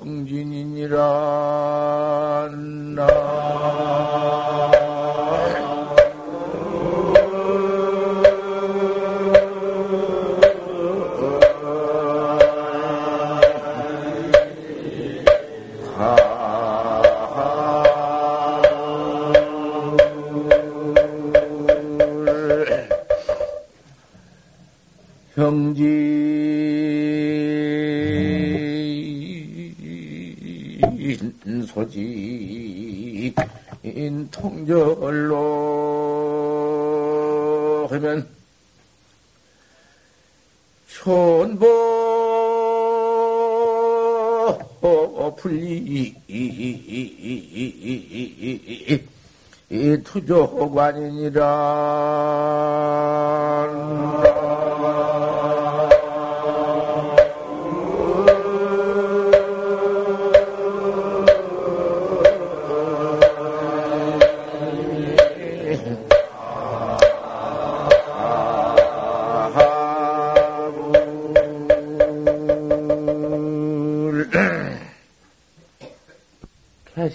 [50.80, 52.79] 투조관이니라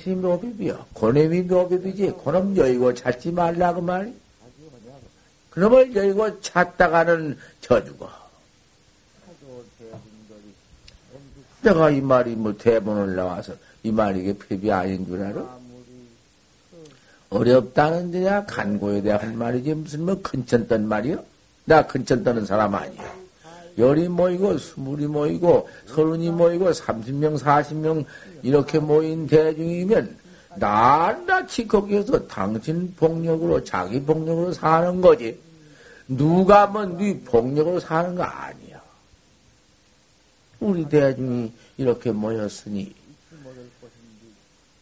[0.05, 0.85] 개시 묘비비요.
[0.93, 2.11] 고놈이 묘비비지.
[2.11, 4.13] 고놈 여의고 찾지 말라고 말이.
[5.49, 8.07] 그놈을 여의고 찾다가는 져주고.
[11.63, 15.57] 내가 이 말이 뭐 대본을 나와서 이 말이 이게 폐비 아닌 줄 알아?
[17.31, 21.25] 어렵다는 데야 간고에 대한 말이지 무슨 뭐 근천 떤 말이요?
[21.65, 23.04] 나 근천 떠는 사람 아니야.
[23.77, 28.05] 열이 모이고 스물이 모이고 서른이 모이고 삼십 명 사십 명
[28.41, 30.17] 이렇게 모인 대중이면
[30.57, 35.37] 낱낱이 거기에서 당신 복력으로 자기 복력으로 사는 거지.
[36.07, 38.81] 누가 뭐네 복력으로 사는 거 아니야.
[40.59, 42.95] 우리 대중이 이렇게 모였으니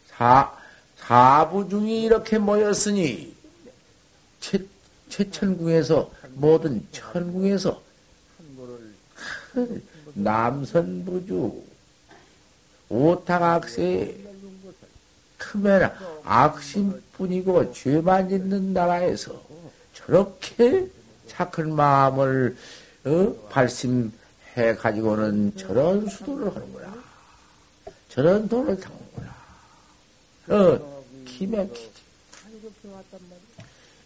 [0.08, 0.56] 사
[0.98, 3.34] 사부 중이 이렇게 모였으니
[4.40, 4.64] 최,
[5.10, 7.82] 최천궁에서 모든 천궁에서
[10.14, 11.64] 남선부주
[12.90, 14.18] 오탁악세
[15.38, 15.94] 크면
[16.24, 19.42] 악심뿐이고 죄만 짓는 나라에서
[19.94, 20.88] 저렇게
[21.28, 22.56] 착한 마음을
[23.06, 23.34] 어?
[23.50, 26.94] 발심해 가지고는 저런 수도를 하는구나.
[28.10, 29.36] 저런 돈을 당하는구나.
[30.50, 32.04] 어, 기맥히지.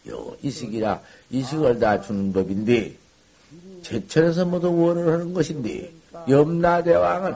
[0.10, 2.96] 요, 이식이라, 이식을 다 주는 법인데,
[3.82, 5.92] 제철에서 모두 원을 하는 것인데,
[6.28, 7.36] 염라대왕은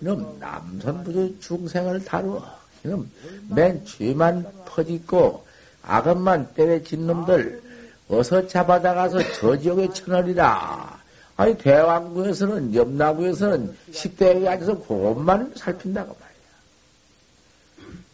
[0.00, 2.42] 이놈 남선부주 중생을 다루어.
[2.84, 3.08] 이놈
[3.48, 5.44] 맨 죄만 퍼짓고,
[5.82, 7.62] 악업만 때려진 놈들,
[8.08, 11.00] 어서 잡아다가서 저 지역에 쳐넣으리라.
[11.36, 16.32] 아니, 대왕궁에서는, 염라궁에서는 10대에 앉아서 그것만 살핀다고 말이야.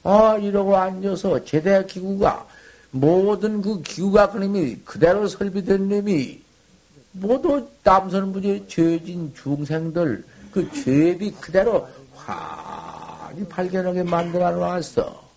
[0.05, 2.47] 아, 이러고 앉아서 제대 기구가,
[2.91, 6.43] 모든 그 기구가 그놈이 그대로 설비된 놈이
[7.21, 15.29] 모두 남선부지의 죄진 중생들 그 죄비 그대로 환히 발견하게 만들어 놨어.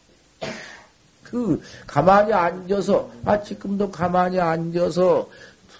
[1.24, 5.30] 그 가만히 앉아서 아 지금도 가만히 앉아서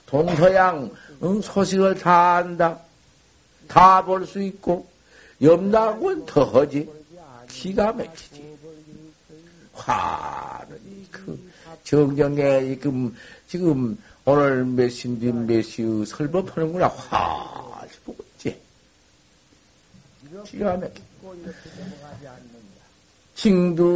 [0.06, 0.90] 동서양
[1.24, 2.80] 응, 소식을 다 안다.
[3.68, 4.88] 다 볼 수 있고
[5.42, 6.90] 염락은 더하지.
[7.48, 8.52] 기가 막히지.
[9.74, 10.78] 화는
[11.12, 11.52] 그
[11.84, 13.16] 정경에 지금
[13.48, 16.88] 지금 오늘 몇 시인지 몇 시의 설법하는구나.
[16.88, 18.60] 화 보고 있지.
[20.46, 21.02] 기가 막히.
[23.36, 23.88] 징두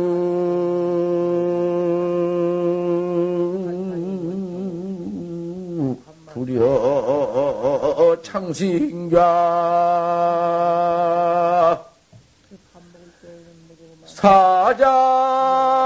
[6.34, 9.22] 불여 창신가
[14.06, 15.85] 사자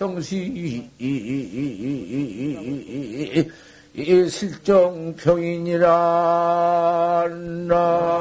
[0.00, 0.88] 경시
[4.30, 5.88] 실정평인이라
[7.68, 8.20] 나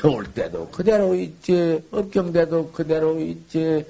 [0.00, 3.84] 좋을 때도 그대로 있지 업경 때도 그대로 있지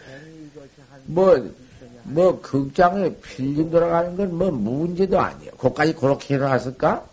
[1.05, 1.55] 뭐뭐
[2.03, 5.53] 뭐 극장에 필름 돌아가는 건 뭐 문제도 아니에요.
[5.53, 7.07] 그까지 그렇게 해놨을까?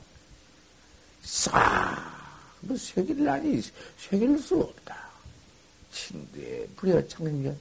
[1.22, 1.54] 싹,
[2.62, 3.62] 뭐 새길라니
[4.00, 4.98] 새길 수 없다.
[5.92, 7.56] 칭대 불여 창년.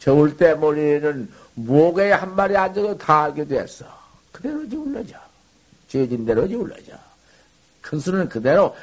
[0.00, 3.84] 겨울 때 머리에는 목에 한 마리 앉아도 다 알게 됐어.
[4.32, 5.16] 그대로 지울러져.
[5.86, 6.92] 죄진 대로 지울러져.
[7.80, 8.74] 큰 수는 그대로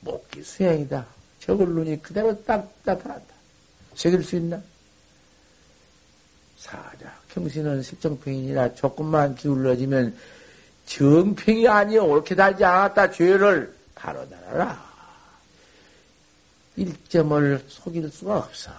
[0.00, 1.06] 목기 수행이다.
[1.40, 3.34] 저걸 눈이 그대로 딱 나타난다.
[3.94, 4.60] 새길 수 있나?
[6.58, 10.16] 사자, 경신은 실정평이니라 조금만 기울어지면
[10.86, 13.10] 정평이 아니여 옳게 달지 않았다.
[13.12, 14.90] 죄를 바로 달아라.
[16.76, 18.70] 일점을 속일 수가 없어.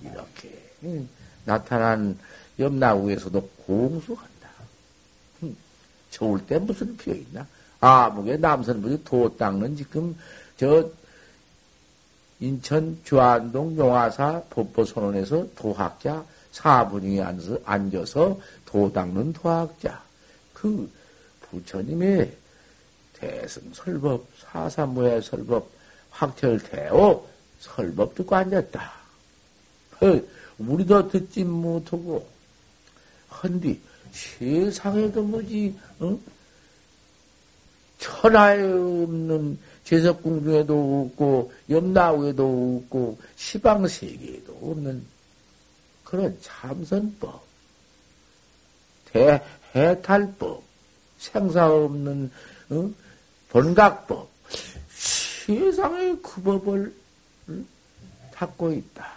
[0.00, 1.06] 이렇게
[1.44, 2.18] 나타난
[2.58, 4.48] 염나우에서도 공수한다.
[6.10, 7.46] 좋을 때 무슨 피어 있나?
[7.80, 10.16] 아무게 남선부지 도 닦는 지금
[10.56, 10.88] 저
[12.40, 20.02] 인천 주안동 용화사 법보선언에서 도학자 사부중에 앉아서, 앉아서 도 닦는 도학자
[20.52, 20.90] 그
[21.42, 22.32] 부처님의
[23.14, 25.68] 대승 설법 사사무의 설법
[26.10, 27.26] 확철대오
[27.60, 28.92] 설법 듣고 앉았다.
[29.98, 30.28] 그
[30.58, 32.26] 우리도 듣지 못하고
[33.30, 33.80] 헌디
[34.12, 36.18] 세상에도 뭐지 어?
[37.98, 45.04] 천하에 없는 제석궁 중에도 없고 염나우에도 없고 시방세계에도 없는
[46.04, 47.42] 그런 참선법
[49.72, 50.62] 대해탈법
[51.18, 52.30] 생사 없는
[52.70, 52.90] 어?
[53.48, 54.28] 본각법
[54.90, 56.94] 세상에 그 법을
[57.48, 57.66] 응?
[58.34, 59.10] 닦고 있다.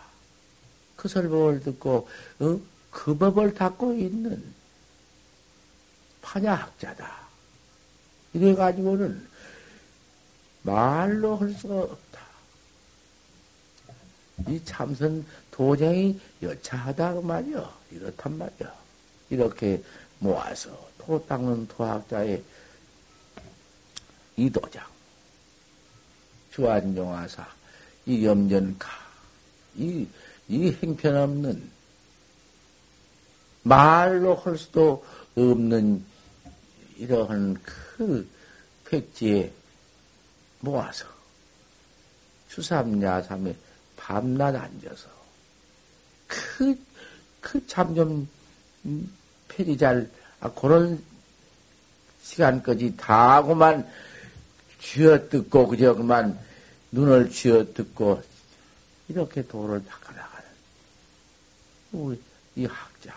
[0.96, 2.08] 그 설법을 듣고
[2.40, 2.60] 어?
[2.90, 4.44] 그 법을 닦고 있는
[6.22, 7.31] 파냐학자다.
[8.34, 9.28] 이래 가지고는
[10.64, 12.22] 말로 할 수가 없다.
[14.48, 17.80] 이 참선 도장이 여차하다 그 말이여.
[17.92, 18.74] 이렇단 말이여.
[19.30, 19.84] 이렇게
[20.20, 22.44] 모아서 토 닦는 토학자의
[24.38, 24.86] 이 도장,
[26.52, 27.48] 주안종화사,
[28.06, 28.90] 이 염전가,
[29.76, 30.08] 이,
[30.48, 31.70] 이 행편없는
[33.64, 35.06] 말로 할 수도
[35.36, 36.04] 없는
[37.02, 38.30] 이러한 그
[38.86, 39.52] 백지에
[40.60, 41.06] 모아서
[42.50, 43.56] 추삼야삼에
[43.98, 45.10] 밤낮 앉아서
[46.28, 46.78] 그,
[47.42, 48.30] 그참 좀,
[48.86, 49.12] 음,
[49.48, 50.10] 편이 잘,
[50.40, 51.04] 아, 그런
[52.22, 53.90] 시간까지 다 하고만
[54.80, 56.40] 쥐어 뜯고, 그저 그만
[56.92, 58.22] 눈을 쥐어 뜯고,
[59.08, 60.50] 이렇게 도를 닦아나가는,
[61.94, 62.22] 우리,
[62.56, 63.14] 이 학자.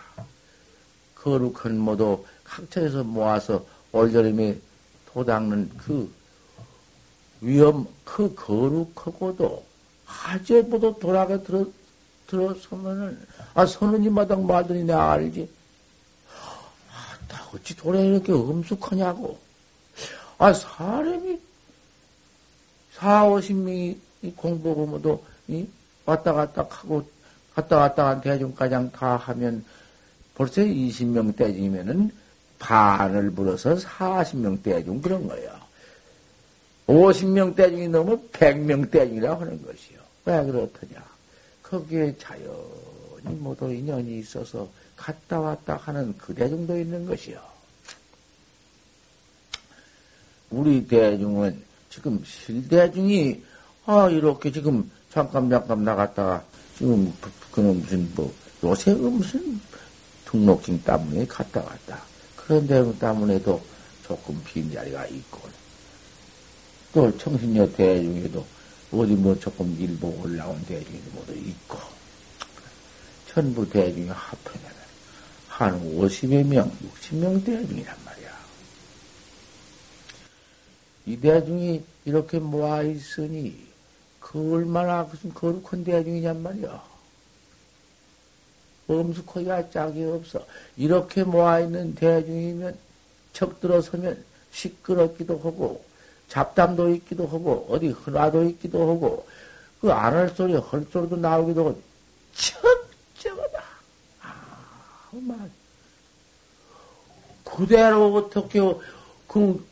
[1.15, 4.57] 거룩한 모두 각처에서 모아서 올여름에
[5.13, 6.11] 도닦는 그
[7.39, 9.63] 위험, 그 거룩하고도
[10.05, 11.65] 하제보도 돌아가 들어,
[12.27, 15.49] 들어서면은, 아, 선언이 마당 말더니 내가 알지.
[16.91, 19.39] 아, 나 어찌 돌에 이렇게 엄숙하냐고.
[20.37, 21.39] 아, 사람이,
[22.93, 23.97] 사, 오십 명이
[24.35, 25.65] 공부하고 뭐도, 이,
[26.05, 27.07] 왔다 갔다 하고,
[27.53, 29.63] 갔다 갔다 한 대중가장 다 하면,
[30.33, 32.11] 벌써 20명 대중이면은
[32.59, 35.53] 반을 불어서 40명 대중 그런 거예요.
[36.87, 39.99] 50명 대중이 넘으면 100명 대중이라고 하는 것이요.
[40.25, 41.03] 왜 그렇더냐.
[41.63, 47.39] 거기에 자연히 모두 인연이 있어서 갔다 왔다 하는 그 대중도 있는 것이요.
[50.51, 53.43] 우리 대중은 지금 실대중이
[53.85, 56.43] 아 이렇게 지금 잠깐 잠깐 나갔다가
[56.77, 57.11] 지금
[57.51, 58.33] 그는 무슨 뭐
[58.63, 59.59] 요새 무슨
[60.25, 62.14] 등록증 때문에 갔다 왔다.
[62.45, 63.61] 그런 데 때문에도
[64.03, 65.49] 조금 빈자리가 있고
[66.93, 68.45] 또 청신여 대중에도
[68.91, 71.79] 어디 뭐 조금 일보 올라온 대중이 모두 있고
[73.27, 74.75] 전부 대중이 합해내면
[75.47, 76.71] 한 50여 명,
[77.01, 78.39] 60명 대중이란 말이야.
[81.07, 83.65] 이 대중이 이렇게 모아 있으니
[84.19, 86.94] 그 얼마나 거룩한 대중이냔 말이야.
[88.87, 90.45] 엄숙하기가 짝이 없어.
[90.77, 92.77] 이렇게 모아있는 대중이면
[93.33, 95.83] 척 들어서면 시끄럽기도 하고
[96.29, 99.27] 잡담도 있기도 하고 어디 흔화도 있기도 하고
[99.81, 101.81] 그 안 할 소리 할 소리도 나오기도 하고
[102.33, 103.63] 척저거다.
[104.21, 105.37] 아, 말
[107.43, 108.59] 그대로 어떻게
[109.27, 109.65] 그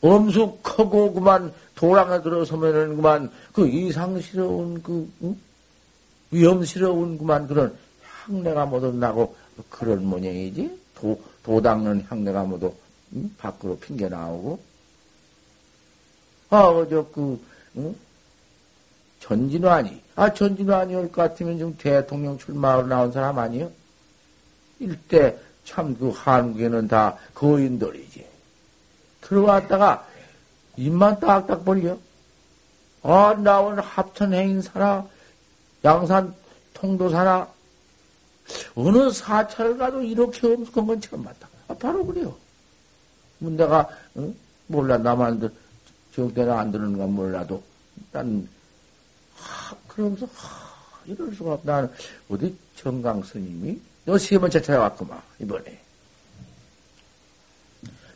[0.00, 5.36] 엄숙하고 그만 도랑에 들어서면은 그만 그 이상스러운 그 응?
[6.30, 7.76] 위험스러운 그만 그런
[8.24, 9.34] 향내가 모두 나고
[9.70, 12.72] 그런 모양이지 도, 도 닦는 향내가 모두
[13.14, 13.34] 응?
[13.38, 14.58] 밖으로 핑겨 나오고
[16.50, 17.40] 아, 어저 그,
[17.76, 17.96] 응?
[19.20, 23.70] 전진환이, 아, 전진환이 올 것 같으면 지금 대통령 출마하러 나온 사람 아니요?
[24.78, 28.26] 일대 참 그 한국에는 다 거인들이지.
[29.22, 30.06] 들어왔다가
[30.76, 31.96] 입만 딱딱 벌려.
[33.02, 35.06] 아, 나온 합천 행사나,
[35.84, 36.34] 양산
[36.74, 37.48] 통도사나,
[38.74, 41.48] 어느 사찰을 가도 이렇게 엄숙한 건 처음 봤다.
[41.68, 42.34] 아, 바로 그래요.
[43.38, 44.34] 문제가, 응?
[44.66, 45.50] 몰라, 나만
[46.14, 47.62] 정대나 안 들었는가 몰라도,
[48.12, 48.48] 난,
[49.34, 50.70] 하, 그러면서, 하,
[51.06, 51.72] 이럴 수가 없다.
[51.72, 51.92] 나는,
[52.28, 53.80] 어디 정강 스님이?
[54.04, 55.78] 너 세 번째 찾아왔구만, 이번에.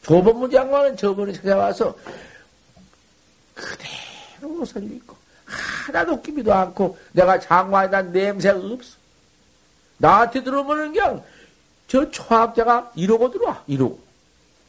[0.02, 1.96] 조범무 장관은 저번에 찾아와서,
[3.54, 5.16] 그대로 옷을 입고,
[5.46, 8.96] 하나도 끼비도 않고, 내가 장관이다 냄새가 없어.
[9.98, 11.24] 나한테 들어보는 그냥,
[11.88, 13.98] 저 초학자가 이러고 들어와, 이러고.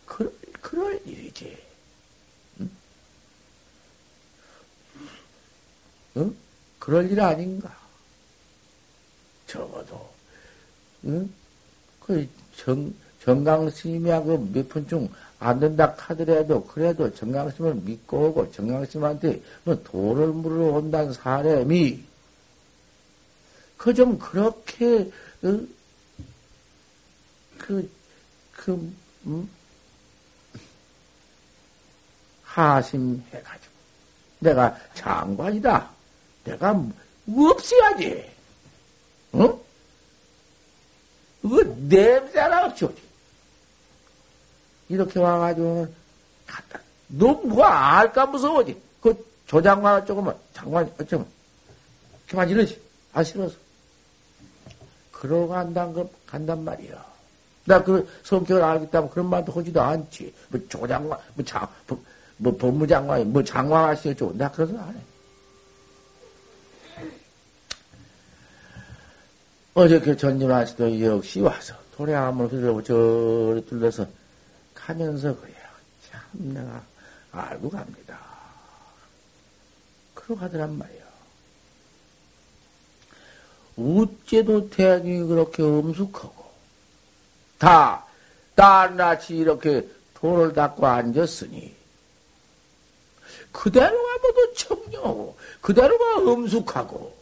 [0.05, 1.57] 그, 그럴 일이지.
[2.61, 2.69] 응?
[6.17, 6.35] 응?
[6.79, 7.75] 그럴 일 아닌가.
[9.47, 10.09] 적어도,
[11.05, 11.29] 응?
[12.01, 12.93] 그 정,
[13.23, 19.41] 정강 스님이하고 몇 푼 중 안 된다 하더라도, 그래도 정강 스님을 믿고 오고, 정강 스님한테
[19.63, 22.03] 뭐 물어 온다는 사람이,
[23.77, 25.11] 그 좀 그렇게,
[25.43, 25.69] 응?
[27.57, 27.89] 그,
[28.53, 28.93] 그,
[29.25, 29.49] 음?
[32.43, 33.73] 하심해가지고.
[34.39, 35.89] 내가 장관이다.
[36.43, 36.85] 내가
[37.27, 38.31] 없어야지.
[39.35, 39.59] 응?
[41.41, 42.87] 그 냄새나 없지.
[44.89, 45.93] 이렇게 와가지고,
[46.45, 46.79] 갔다.
[47.07, 48.81] 너 뭐가 알까 무서워지.
[49.01, 51.27] 그 조장관 조금만, 장관 어쩌면.
[52.27, 52.81] 그만 이러지.
[53.13, 53.66] 아, 싫어서.
[55.19, 57.05] 그러고 간단, 그, 간단 말이야.
[57.65, 60.33] 나그 성격을 알겠다면 그런 말도 하지도 않지.
[60.49, 62.03] 뭐 조장관, 뭐 장, 뭐,
[62.37, 64.33] 뭐 법무장관이, 뭐 장관 하시겠죠.
[64.35, 64.99] 나 그래서 안 해.
[69.73, 70.15] 어저께
[70.65, 74.07] 씨도 역시 와서 도래함을 흐르고 저리 둘러서
[74.73, 75.55] 가면서 그래요.
[76.09, 76.81] 참 내가
[77.31, 78.17] 알고 갑니다.
[80.15, 80.96] 그러고 하더란 말이요.
[83.77, 86.45] 우째도 태양이 그렇게 엄숙하고
[87.57, 88.05] 다
[88.55, 91.75] 딸같이 이렇게 돌을 닦고 앉았으니
[93.51, 97.15] 그대로가 모두 청녀하고 그대로가 엄숙하고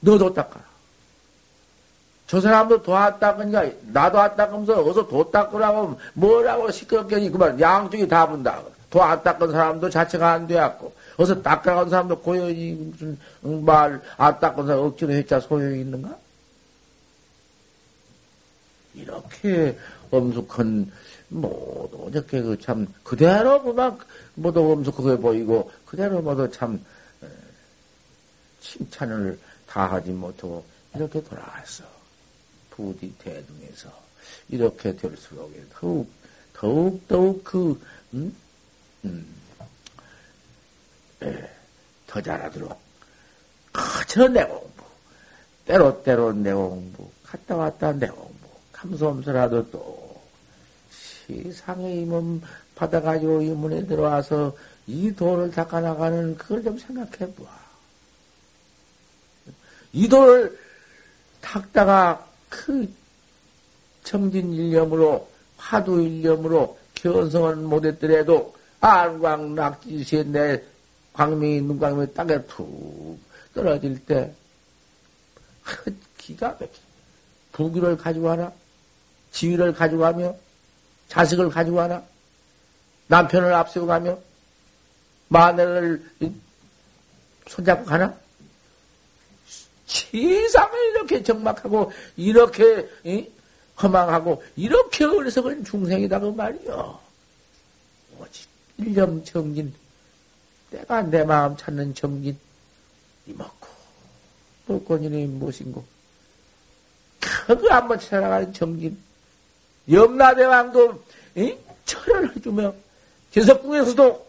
[0.00, 0.64] 너도 닦아라.
[2.26, 8.28] 저 사람도 도와 닦으니까 나도 안 닦으면서 어서 도 닦으라고 뭐라고 시끄럽게 그만 양쪽이 다
[8.28, 8.62] 분다.
[8.90, 13.18] 도 안 닦은 사람도 자체가 안 되었고 어서 닦아간 사람도 고연히 무슨
[13.64, 16.16] 말 안 닦은 사람 억지로 했자 소용이 있는가?
[18.94, 19.76] 이렇게
[20.10, 20.90] 엄숙한
[21.28, 23.98] 모두 어저께 그 참 그대로 보면
[24.34, 26.84] 모두 엄숙하게 보이고 그대로 모두 참
[28.60, 30.64] 칭찬을 다 하지 못하고
[30.94, 31.84] 이렇게 돌아왔어.
[32.70, 33.90] 부디 대등에서
[34.48, 36.08] 이렇게 될수록 더욱
[36.52, 37.80] 더욱 더욱 그
[38.14, 38.34] 음?
[39.04, 39.41] 음, 에,
[42.06, 42.80] 더 잘하도록.
[44.32, 44.84] 내 공부.
[45.64, 47.08] 때로 때로 내 공부.
[47.24, 48.48] 갔다 왔다 내 공부.
[48.72, 50.20] 감소함서라도 또.
[50.90, 52.42] 세상의 임은
[52.74, 54.54] 받아가지고 이 문에 들어와서
[54.86, 57.48] 이 돌을 닦아나가는 그걸 좀 생각해 보아.
[59.92, 60.58] 이 돌을
[61.40, 62.92] 닦다가 그
[64.04, 70.62] 청진 일념으로 화두 일념으로 견성은 못했더라도 안광 낙지시에 내
[71.12, 73.18] 광명이 눈광명이 땅에 툭
[73.54, 74.32] 떨어질 때
[76.18, 76.70] 기가 막히
[77.52, 78.52] 부귀를 가지고 하나
[79.32, 80.34] 지위를 가지고 가며
[81.08, 82.02] 자식을 가지고 하나
[83.08, 84.18] 남편을 앞세우고 가며
[85.28, 86.02] 마늘을
[87.48, 88.16] 손잡고 가나
[89.86, 93.28] 세상을 이렇게 정막하고 이렇게 이?
[93.82, 97.00] 허망하고 이렇게 어리석은 중생이다 그 말이요.
[98.18, 99.74] 오직 일념 정진
[100.72, 102.36] 내가 내 마음 찾는 정진
[103.26, 103.68] 이먹고
[104.66, 105.84] 물권이니 무엇인고
[107.20, 108.98] 그거 한번 찾아가는 정진
[109.90, 111.04] 염라대왕도
[111.36, 111.56] 이?
[111.84, 112.74] 철을 해주며
[113.32, 114.26] 제석궁에서도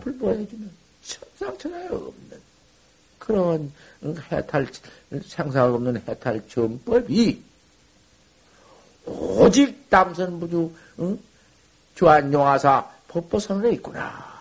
[0.00, 0.70] 불보해주면
[1.38, 2.40] 천상천하에 없는
[3.18, 3.72] 그런
[4.30, 4.66] 해탈,
[5.26, 7.42] 상상 없는 해탈 정법이
[9.06, 11.18] 오직 담선부주, 응?
[11.94, 14.35] 조안용화사 법보선에 있구나.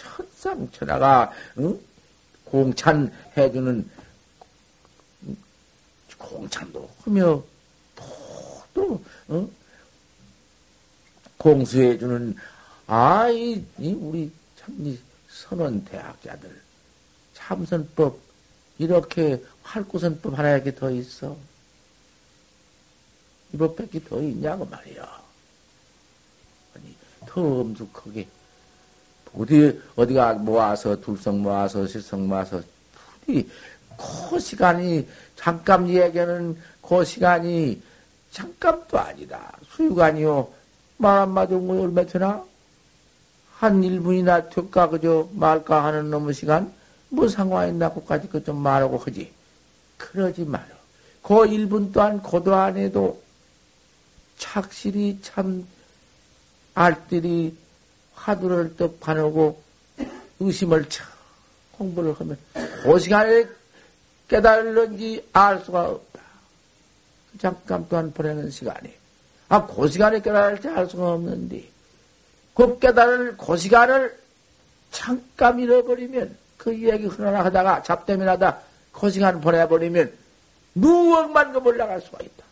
[0.00, 1.80] 천상천하가, 응?
[2.44, 3.90] 공찬해주는,
[6.18, 7.42] 공찬도 하며,
[7.94, 9.50] 또, 또, 응?
[11.38, 12.36] 공수해주는
[12.86, 16.60] 아, 이, 이 우리 참, 이 선원 대학자들,
[17.34, 18.18] 참선법,
[18.78, 21.36] 이렇게 활구선법 하나 이렇게 더 있어.
[23.52, 25.22] 이법밖에 더 있냐고 말이야.
[26.74, 26.94] 아니,
[27.26, 28.26] 더 엄숙하게.
[29.36, 32.60] 어디, 어디가 모아서, 둘성 모아서, 실성 모아서,
[33.24, 33.48] 부디,
[33.96, 35.06] 그 시간이,
[35.36, 37.80] 잠깐 얘기하는 그 시간이
[38.30, 39.52] 잠깐도 아니다.
[39.68, 40.48] 수유간이요.
[40.98, 42.44] 말 한마디 뭐 얼마 되나?
[43.56, 46.72] 한 1분이나 될까, 그저 말까 하는 놈의 시간?
[47.08, 49.32] 뭐 상관이 있나, 그까지 그 좀 말하고 하지.
[49.96, 50.66] 그러지 마라.
[51.22, 53.22] 그 1분 또한 고도 안 해도
[54.38, 55.66] 착실히 참
[56.74, 57.54] 알뜰히
[58.20, 59.62] 화두를 떡 파놓고
[60.40, 61.06] 의심을 참
[61.72, 62.38] 공부를 하면
[62.82, 63.46] 그 시간에
[64.28, 66.20] 깨달는지 알 수가 없다.
[67.38, 68.94] 잠깐 또한 보내는 시간이.
[69.48, 71.64] 아, 그 시간에 깨달을지 알 수가 없는데,
[72.54, 74.16] 그 깨달을, 그 시간을
[74.92, 78.60] 잠깐 잃어버리면, 그 얘기 흐르나 하다가 나다,
[78.92, 80.12] 그 시간 보내버리면,
[80.76, 82.44] 누억만 금 올라갈 수가 있다.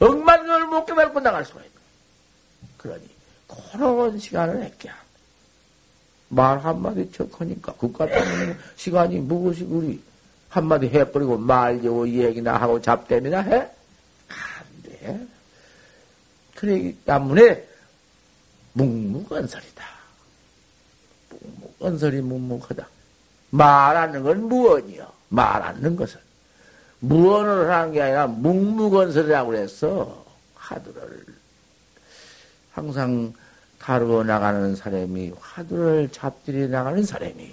[0.00, 1.80] 억만 금을 못 깨달고 나갈 수가 있다.
[2.78, 3.08] 그러니,
[3.72, 4.90] 그런 시간을 했게
[6.28, 10.02] 말 한마디 척하니까, 그깟 때문에 시간이 무엇이 우리
[10.48, 13.70] 한마디 해버리고 말려고 얘기나 하고 잡담이나 해?
[14.28, 15.26] 안 돼.
[16.54, 17.66] 그러기 때문에
[18.72, 19.84] 묵묵언설이다.
[21.30, 22.88] 묵묵언설이 묵묵하다.
[23.50, 25.12] 말하는 건 무언이요?
[25.28, 26.18] 말하는 것은.
[27.00, 30.24] 무언을 하는 게 아니라 묵묵언설이라고 그랬어.
[30.54, 31.26] 하두를
[32.72, 33.34] 항상
[33.82, 37.52] 다루어 나가는 사람이 화두를 잡들이 나가는 사람이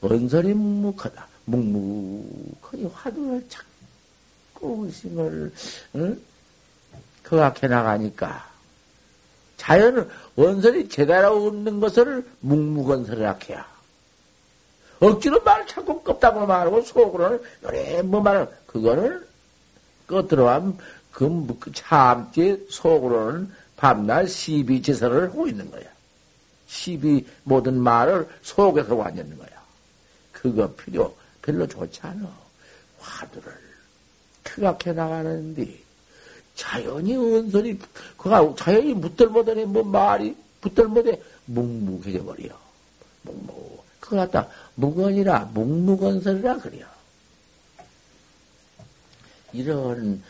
[0.00, 1.26] 언설이 묵묵하다.
[1.46, 5.52] 묵묵하게 화두를 자꾸 의심을
[5.96, 6.20] 응?
[7.24, 8.48] 그악해 나가니까
[9.56, 13.66] 자연은 언설이 제대로 없는 것을 묵묵언설을 해야
[15.00, 19.26] 억지로 말을 자꾸 껍다고 말하고 속으로는 요래 뭐 말을 그거는
[20.06, 20.78] 끄들어간
[21.10, 23.50] 그, 그 참지 속으로는
[23.82, 25.82] 밤낮 시비 제설을 하고 있는 거야.
[26.68, 29.48] 시비 모든 말을 속에서 완전는 거야.
[30.30, 32.32] 그거 필요 별로 좋지 않아.
[33.00, 33.52] 화두를
[34.44, 35.80] 크게 나가는데
[36.54, 37.76] 자연이 은설이
[38.16, 42.56] 그가 자연이 묻들보더니 뭐 말이 붙들보대 묵묵해져 버려.
[43.22, 43.84] 묵묵.
[43.98, 46.86] 그거 갖다 묵언이라 묵묵언설이라 그래요.
[49.52, 50.22] 이런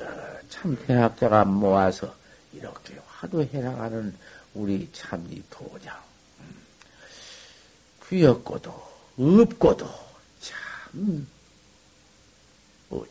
[0.00, 0.04] 어,
[0.48, 2.18] 참 대학자가 모아서
[2.52, 4.16] 이렇게 화두해 나가는
[4.54, 6.00] 우리 참이 도장.
[8.08, 8.70] 귀엽고도
[9.18, 9.86] 없고도
[10.40, 11.28] 참
[12.88, 13.10] 어찌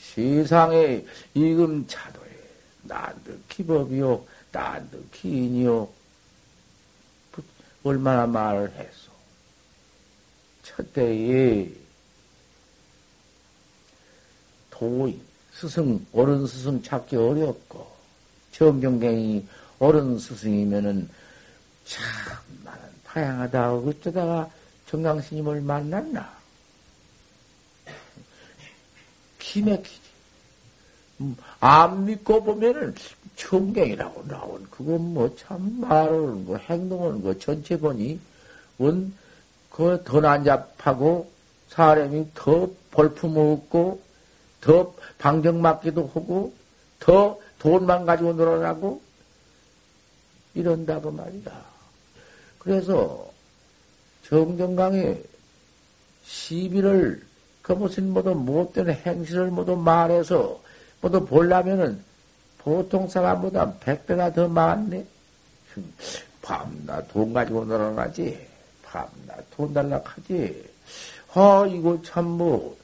[0.00, 1.04] 세상에
[1.34, 2.50] 이금 차도에
[2.82, 5.92] 난득히 법이요 난득히 인이요
[7.82, 9.12] 얼마나 말을 했어.
[10.62, 11.70] 첫때에
[14.70, 15.20] 도의
[15.54, 17.86] 스승, 옳은 스승 찾기 어렵고,
[18.52, 19.46] 정경갱이
[19.78, 21.08] 옳은 스승이면은
[21.84, 22.02] 참
[23.04, 23.74] 다양하다.
[23.74, 24.50] 어쩌다가
[24.86, 26.34] 정강스님을 만났나?
[29.38, 30.00] 기맥히지.
[31.20, 32.94] 음, 안 믿고 보면은
[33.36, 38.18] 청경이라고 나온 그건 뭐 참 말을 뭐 행동을 뭐 전체 보니
[38.78, 41.30] 원그더 난잡하고
[41.68, 44.00] 사람이 더 볼품 없고
[44.64, 46.54] 더 방정 맞기도 하고
[46.98, 49.00] 더 돈만 가지고 놀아나고
[50.54, 51.52] 이런다고 말이다.
[52.58, 53.30] 그래서
[54.22, 55.20] 정정강에
[56.24, 57.22] 시비를
[57.60, 60.58] 그 무슨 모두 못된 행실을 모두 말해서
[61.02, 62.02] 모두 보려면은
[62.56, 65.04] 보통 사람보다 백배가 더 많네.
[66.40, 68.46] 밤낮 돈 가지고 놀아나지.
[68.82, 70.70] 밤낮 돈 달라하지.
[71.34, 72.83] 아, 이거 참 뭐, 뭐,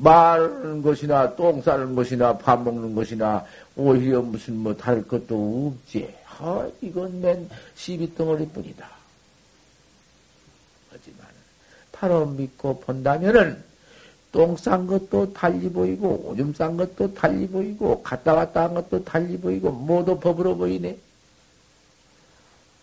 [0.00, 3.44] 말하는 것이나, 똥 싸는 것이나, 밥 먹는 것이나,
[3.76, 6.14] 오히려 무슨 뭐 다를 것도 없지.
[6.38, 8.88] 아, 이건 맨 시비 덩어리 뿐이다.
[10.90, 11.26] 하지만,
[11.92, 13.62] 바로 믿고 본다면은,
[14.30, 19.36] 똥 싼 것도 달리 보이고, 오줌 싼 것도 달리 보이고, 갔다 왔다 한 것도 달리
[19.38, 20.96] 보이고, 모두 법으로 보이네.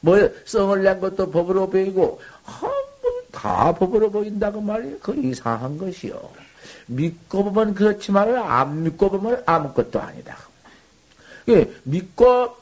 [0.02, 2.20] 뭐, 썽을 낸 것도 법으로 보이고,
[3.46, 4.98] 다 법으로 보인다고 말이에요.
[5.00, 6.20] 그 이상한 것이요.
[6.88, 10.36] 믿고 보면 그렇지만, 안 믿고 보면 아무것도 아니다.
[11.50, 12.56] 예, 믿고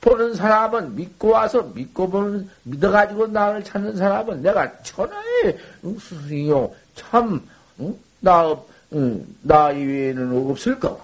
[0.00, 7.46] 보는 사람은 믿고 와서 믿고 보는 믿어가지고 나를 찾는 사람은 내가 천하의 스승이요 참
[7.80, 7.94] 응?
[8.20, 11.02] 나, 이외에는 없을 거고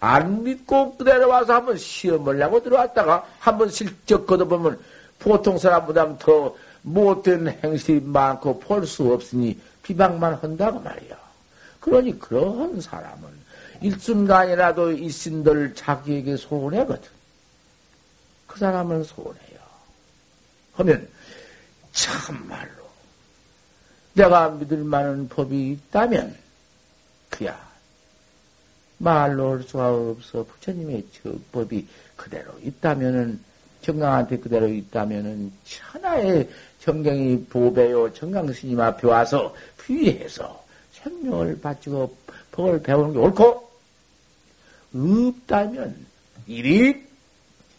[0.00, 4.78] 안 믿고 그대로 와서 한번 시험을 내고 들어왔다가 한번 실적 걷어보면
[5.18, 11.16] 보통 사람보다 더 못된 행실이 많고 볼 수 없으니 비방만 한다고 말이야.
[11.80, 13.28] 그러니 그러한 사람은
[13.80, 17.08] 일순간이라도 이 신들 자기에게 소원해거든.
[18.46, 19.58] 그 사람은 소원해요.
[20.74, 21.08] 하면
[21.92, 22.88] 참말로
[24.14, 26.36] 내가 믿을 만한 법이 있다면
[27.30, 27.68] 그야
[28.98, 31.86] 말로 할 수가 없어 부처님의 적법이
[32.16, 33.40] 그대로 있다면은
[33.82, 36.48] 정강한테 그대로 있다면은 천하의
[36.80, 42.16] 정경이 보배요 정강 스님 앞에 와서 피해서 생명을 바치고
[42.52, 43.70] 법을 배우는 게 옳고
[44.94, 46.06] 없다면
[46.46, 47.06] 이리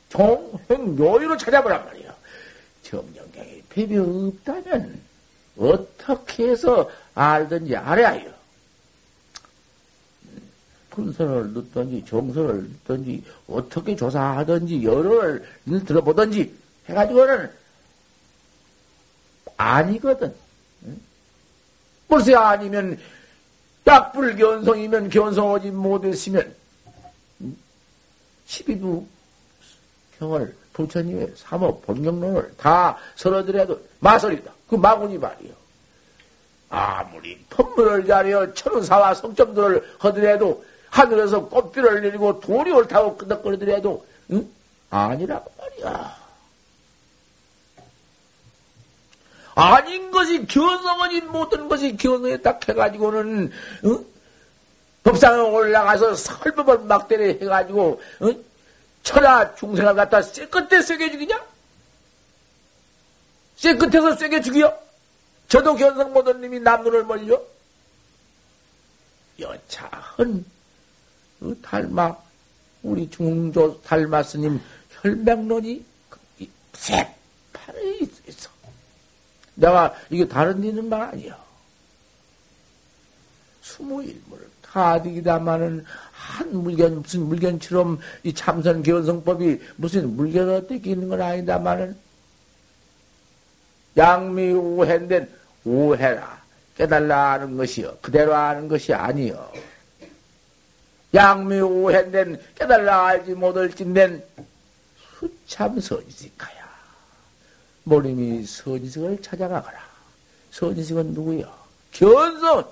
[0.09, 2.15] 종행묘의로 찾아보란 말이야.
[2.83, 5.01] 정경경이 법이 없다면
[5.57, 8.38] 어떻게 해서 알든지 알아야요.
[10.99, 15.45] 분선을 넣든지 정선을 넣든지 어떻게 조사하든지 여론을
[15.85, 16.53] 들어보든지
[16.88, 17.51] 해가지고는
[19.57, 20.33] 아니거든.
[22.07, 22.97] 벌써 아니면
[23.85, 26.55] 약불 견성이면 견성하지 못했으면
[28.47, 29.05] 12두
[30.17, 34.51] 평을 부처님의 삼업 본경론을 다 설어드려도 마설이다.
[34.69, 35.51] 그 마구니 말이요.
[36.69, 44.49] 아무리 법문을 잘하여 천사와 성점들을 하더라도 하늘에서 꽃비를 내리고 돈이 옳다고 끄덕거리더라도 응?
[44.89, 46.19] 아니라고 말이야.
[49.56, 53.52] 아닌 것이 견성은 모든 것이 견성에 딱 해가지고는
[53.86, 54.06] 응?
[55.04, 58.43] 법상에 올라가서 설법을 막대래 해가지고 응?
[59.04, 61.45] 천하 중생을 갖다 쇠끝에 쇠게 죽이냐?
[63.58, 64.78] 쇠끝에서 쇠게 죽여?
[65.47, 67.41] 저도 견성 모든 님이 남눈을 멀려?
[69.39, 70.45] 여차한
[71.39, 72.15] 그 달마,
[72.84, 74.60] 우리 중조 달마 스님
[75.02, 75.86] 혈맹론이
[76.73, 78.49] 새파래 있어.
[79.56, 81.38] 내가 이게 다른 일은 말 아니야.
[83.62, 91.95] 수무일물 가득이다마는 한 물견 무슨 물견처럼 이 참선 견성법이 무슨 물견 어떻게 있는 건 아니다마는
[93.97, 95.30] 양미 오해된
[95.65, 96.41] 오해라
[96.78, 99.52] 깨달라 하는 것이요 그대로 하는 것이 아니요.
[101.13, 104.23] 양미 오해된 깨달라 알지 못할 진된
[105.19, 106.69] 수참 선지식하야.
[107.83, 109.79] 모림이 선지식을 찾아가거라.
[110.51, 111.51] 선지식은 누구요?
[111.91, 112.71] 견성!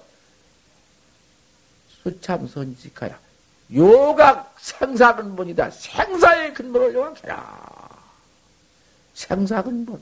[2.04, 3.20] 수참 선지식하야.
[3.74, 5.72] 요각 생사 근본이다.
[5.72, 7.98] 생사의 근본을 요각해라.
[9.14, 10.02] 생사 근본.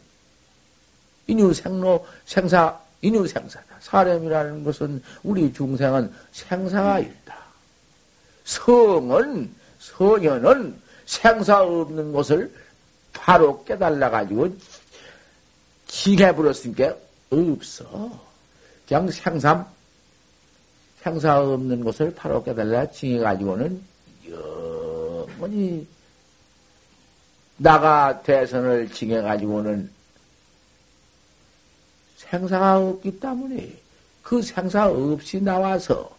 [1.28, 3.78] 인유 생로 생사 인유 생사다.
[3.80, 7.45] 사람이라는 것은 우리 중생은 생사가 있다.
[8.46, 12.54] 성은 성현은 생사 없는 것을
[13.14, 14.56] 바로 깨달아 가지고
[15.88, 16.96] 징해버렸으니까
[17.32, 18.20] 없어.
[18.88, 19.66] 그냥 생삼
[21.02, 23.82] 생사 없는 것을 바로 깨달아 징해 가지고는
[24.30, 25.88] 영원히
[27.58, 29.90] 나가 대선을 징해 가지고는
[32.18, 33.74] 생사가 없기 때문에
[34.24, 36.15] 그 생사 없이 나와서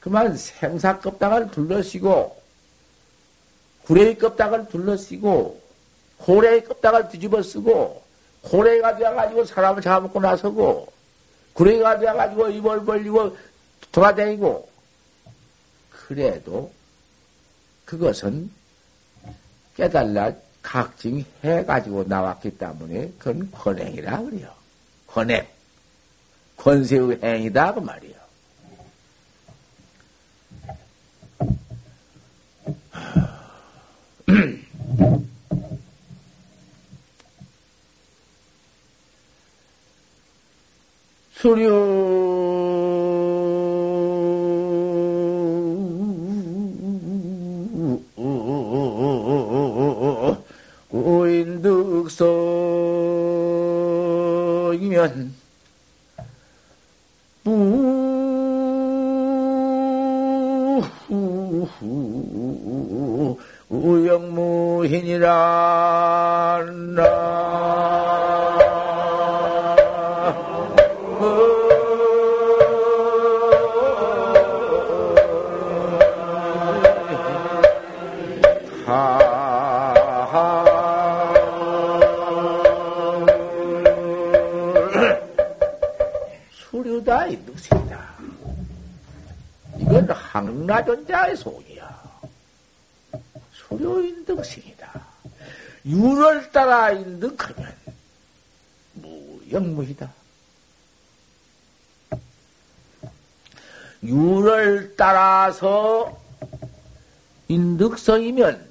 [0.00, 2.40] 그만 생사 껍다가를 둘러쓰고
[3.84, 5.60] 구레이 껍다가를 둘러쓰고
[6.18, 8.02] 고래의 껍다가를 뒤집어 쓰고
[8.42, 10.92] 고래가 되어가지고 사람을 잡아먹고 나서고
[11.54, 13.36] 구레이가 되어가지고 입을 벌리고
[13.92, 14.68] 돌아다니고
[15.90, 16.72] 그래도
[17.84, 18.50] 그것은
[19.76, 20.32] 깨달라
[20.62, 24.52] 각징해가지고 나왔기 때문에 그건 권행이라 그래요.
[25.06, 25.46] 권행.
[26.56, 28.19] 권세의 행이다 그 말이에요.
[41.40, 41.99] 수료 오
[108.10, 108.68] 인덕성이면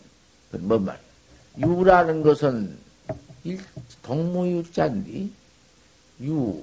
[0.59, 0.99] 뭔 말?
[1.57, 2.77] 유라는 것은
[3.43, 3.59] 일,
[4.03, 5.29] 동무유자인데
[6.23, 6.61] 유,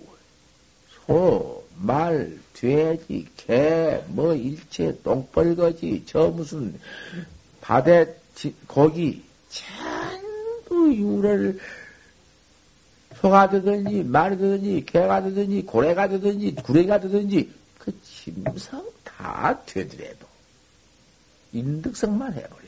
[1.07, 6.79] 소, 말, 돼지, 개, 뭐 일체 똥벌거지, 저 무슨
[7.61, 8.15] 바대
[8.67, 11.59] 고기 전부 유를
[13.21, 20.27] 소가 되든지 말이 되든지 개가 되든지 고래가 되든지 구레가 되든지 그 짐승 다 되더라도
[21.53, 22.66] 인득성만 해버린다.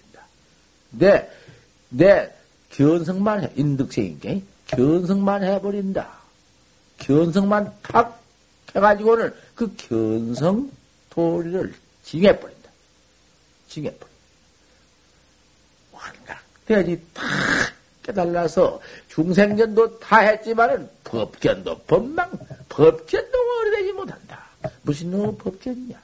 [0.90, 1.28] 내,
[1.88, 2.32] 내
[2.70, 6.18] 견성만 해, 인득성인게 견성만 해버린다.
[6.98, 8.20] 견성만 탁
[8.74, 10.70] 해가지고는 그 견성
[11.10, 11.74] 도리를
[12.04, 12.70] 징해버린다.
[13.68, 14.06] 징해버린다.
[15.92, 17.24] 완각돼야지 탁
[18.02, 22.30] 깨달아서 중생전도 다 했지만은 법견도 법망,
[22.68, 24.46] 법견도 오래되지 못한다.
[24.82, 26.00] 무슨 놈 법견이냐.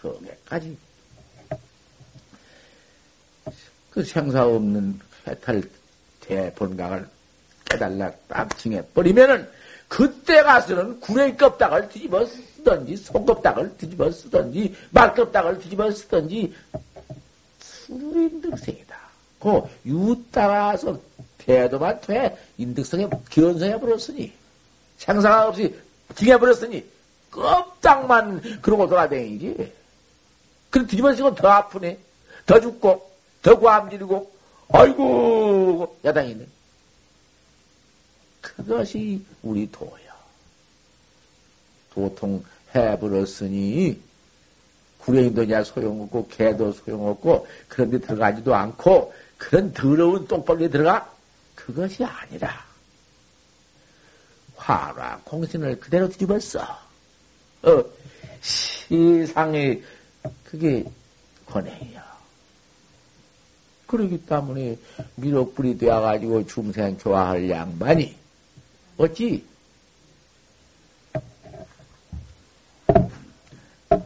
[0.00, 0.76] 성에까지
[4.00, 5.62] 그 생사 없는 해탈
[6.22, 7.06] 대본각을
[7.66, 9.46] 깨달라 딱 징해버리면은
[9.88, 16.54] 그때 가서는 구레 껍닥을 뒤집어 쓰든지 손껍닥을 뒤집어 쓰든지 말껍닥을 뒤집어 쓰든지
[17.60, 18.96] 수인득생이다.
[19.38, 20.98] 그 유 따라서
[21.36, 24.32] 태도만 돼 인득성에 견성해 버렸으니
[24.96, 25.74] 생사가 없이
[26.14, 26.86] 징해 버렸으니
[27.30, 29.72] 껍닥만 그러고 돌아다니지.
[30.70, 31.98] 그래 뒤집어 쓰고 더 아프네.
[32.46, 33.09] 더 죽고
[33.42, 34.30] 더 과암지르고
[34.72, 36.46] 아이고 야당이네.
[38.40, 40.10] 그것이 우리 도야.
[41.92, 44.00] 도통 해버렸으니
[44.98, 51.12] 구레인도냐 소용없고 개도 소용없고 그런 데 들어가지도 않고 그런 더러운 똥벌에 들어가?
[51.54, 52.64] 그것이 아니라
[54.56, 56.60] 화라 공신을 그대로 뒤집었어.
[57.62, 57.84] 어,
[58.40, 59.82] 세상에
[60.44, 60.84] 그게
[61.46, 62.19] 권행이야.
[63.90, 64.78] 그러기 때문에
[65.16, 68.16] 미륵불이 되어가지고 중생 좋아할 양반이
[68.96, 69.44] 어찌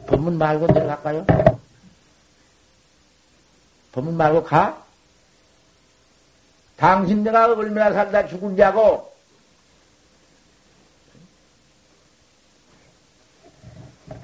[0.07, 1.25] 법문 말고 내려갈까요?
[3.91, 4.83] 법문 말고 가?
[6.77, 9.13] 당신 내가 얼마나 살다 죽은 자고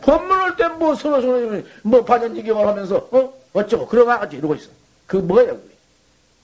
[0.01, 4.80] 법문할 때뭐 서로 서로 뭐 반연지경을 하면서 어 어쩌고 그러가 어찌 이러고 있어.
[5.11, 5.59] 그 뭐예요?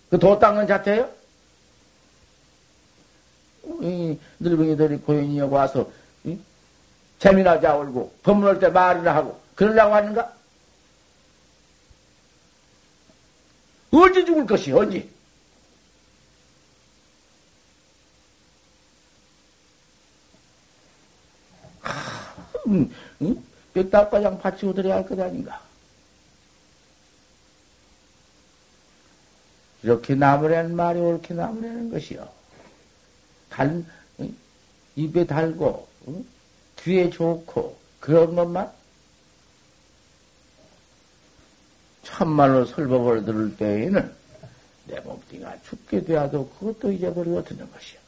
[0.09, 1.09] 그 도 닦는 자태예요?
[3.81, 5.89] 이 늙은이들이 고인이 와서
[6.25, 6.37] 이?
[7.19, 10.33] 재미나 자울고 법문할 때 말이나 하고 그러려고 하는가?
[13.91, 15.07] 언제 죽을 것이 언제?
[22.67, 23.43] 음, 응?
[23.73, 25.61] 뼈다과장 받치고 들어야 할 것 아닌가?
[29.87, 32.27] 이렇게 나무라는 말이 옳게 나무라는 것이요.
[33.49, 33.85] 달,
[34.19, 34.35] 응?
[34.97, 36.25] 입에 달고, 응?
[36.79, 38.69] 귀에 좋고, 그런 것만?
[42.03, 44.13] 참말로 설법을 들을 때에는
[44.87, 47.99] 내 몸뚱이가 죽게 되어도 그것도 잊어버리고 듣는 것이요.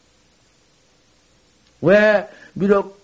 [1.80, 3.00] 왜, 미륵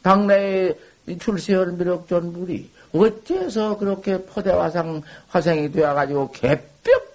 [0.00, 0.78] 당내에
[1.20, 6.69] 출세한 미륵존불이 어째서 그렇게 포대화상 화생이 되어가지고 개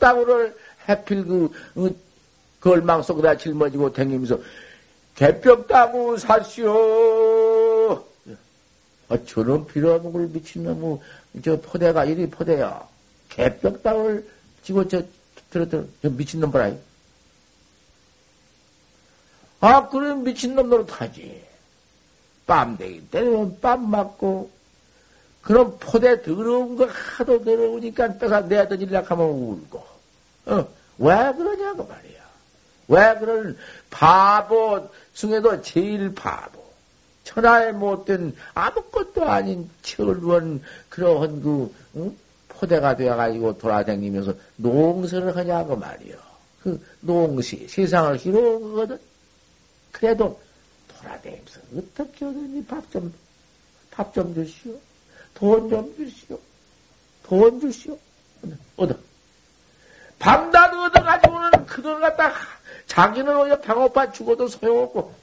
[0.05, 0.55] 뼈다구를
[0.87, 1.99] 해필 그, 그
[2.59, 4.39] 걸망 속에다 짊어지고 댕기면서
[5.15, 8.05] 개뼈다구 사시오.
[9.07, 10.99] 아, 저런 빌어먹을 미친놈의
[11.43, 12.87] 저 포대가 이리 포대야.
[13.29, 14.27] 개뼈다구를
[14.63, 15.01] 지고 저,
[15.49, 16.71] 들어, 저 미친놈 봐라.
[19.61, 21.43] 아, 그런 미친놈 노릇하지.
[22.47, 24.51] 빰대기 때리면 빰 맞고,
[25.41, 29.94] 그런 포대 더러운 거 하도 더러우니까 뺏어 내던지려고 하면 울고,
[30.45, 32.25] 어, 왜 그러냐고 말이야.
[32.87, 33.57] 왜 그런
[33.89, 36.63] 바보 중에도 제일 바보.
[37.23, 42.15] 천하에 못된 아무것도 아닌 철원 그러한 그, 응?
[42.47, 46.15] 포대가 되어가지고 돌아다니면서 농사를 하냐고 말이요.
[46.61, 48.99] 그 농시, 세상을 희롱하거든.
[49.91, 50.39] 그래도
[50.87, 53.13] 돌아다니면서 어떻게 하든지 밥 좀,
[53.91, 54.73] 밥 좀 주시오.
[55.33, 56.39] 돈 좀 주시오.
[57.23, 57.97] 돈 주시오.
[58.77, 58.95] 얻어.
[60.25, 62.33] 밤낮 얻어가지고는 그걸 갖다
[62.87, 65.13] 자기는 오히려 배고파 죽어도 소용없고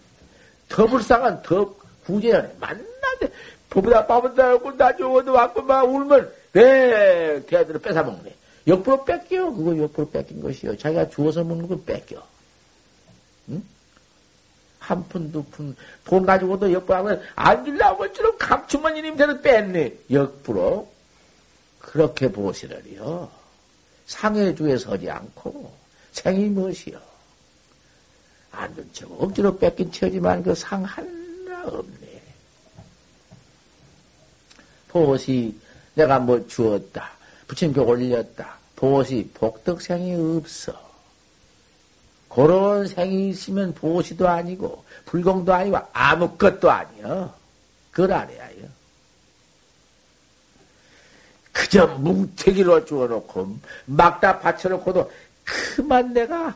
[0.68, 1.74] 더 불쌍한 더
[2.06, 2.54] 구제하네.
[2.60, 3.32] 만나게
[3.68, 8.32] 법보다 밥은 다 없고 나 죽어도 왔고 막 울면 내 개들을 뺏어먹네.
[8.68, 9.50] 옆으로 뺏겨.
[9.50, 10.78] 그거 옆으로 뺏긴 것이요.
[10.78, 12.22] 자기가 주워서 먹는 거 뺏겨.
[13.48, 13.64] 응?
[14.78, 19.94] 한 푼, 두 푼, 돈 가지고도 옆으로 하면 안 길라고 것처럼 감추머니님들은 뺐네.
[20.12, 20.88] 옆으로.
[21.80, 23.41] 그렇게 보시라리요.
[24.06, 25.72] 상해 주에 서지 않고
[26.12, 27.00] 생이 무엇이요?
[28.52, 32.22] 안준 척 억지로 뺏긴 처지만 그 상 하나 없네.
[34.88, 35.58] 보시
[35.94, 37.10] 내가 뭐 주었다.
[37.46, 38.58] 부침교 올렸다.
[38.76, 40.90] 보시 복덕생이 없어.
[42.28, 47.34] 그런 생이 있으면 보시도 아니고 불공도 아니고 아무것도 아니여.
[47.90, 48.68] 그걸 알아야요.
[51.72, 53.56] 그저 뭉태기로 주워놓고
[53.86, 55.10] 막다 받쳐놓고도
[55.74, 56.54] 그만 내가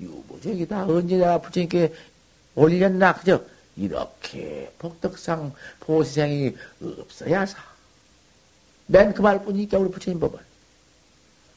[0.00, 0.84] 유보적이다.
[0.86, 1.92] 언제 내가 부처님께
[2.54, 3.42] 올렸나 그저
[3.74, 7.58] 이렇게 복덕상 보시생이 없어야 사.
[8.86, 10.38] 맨 그 말뿐이니까 우리 부처님 법은.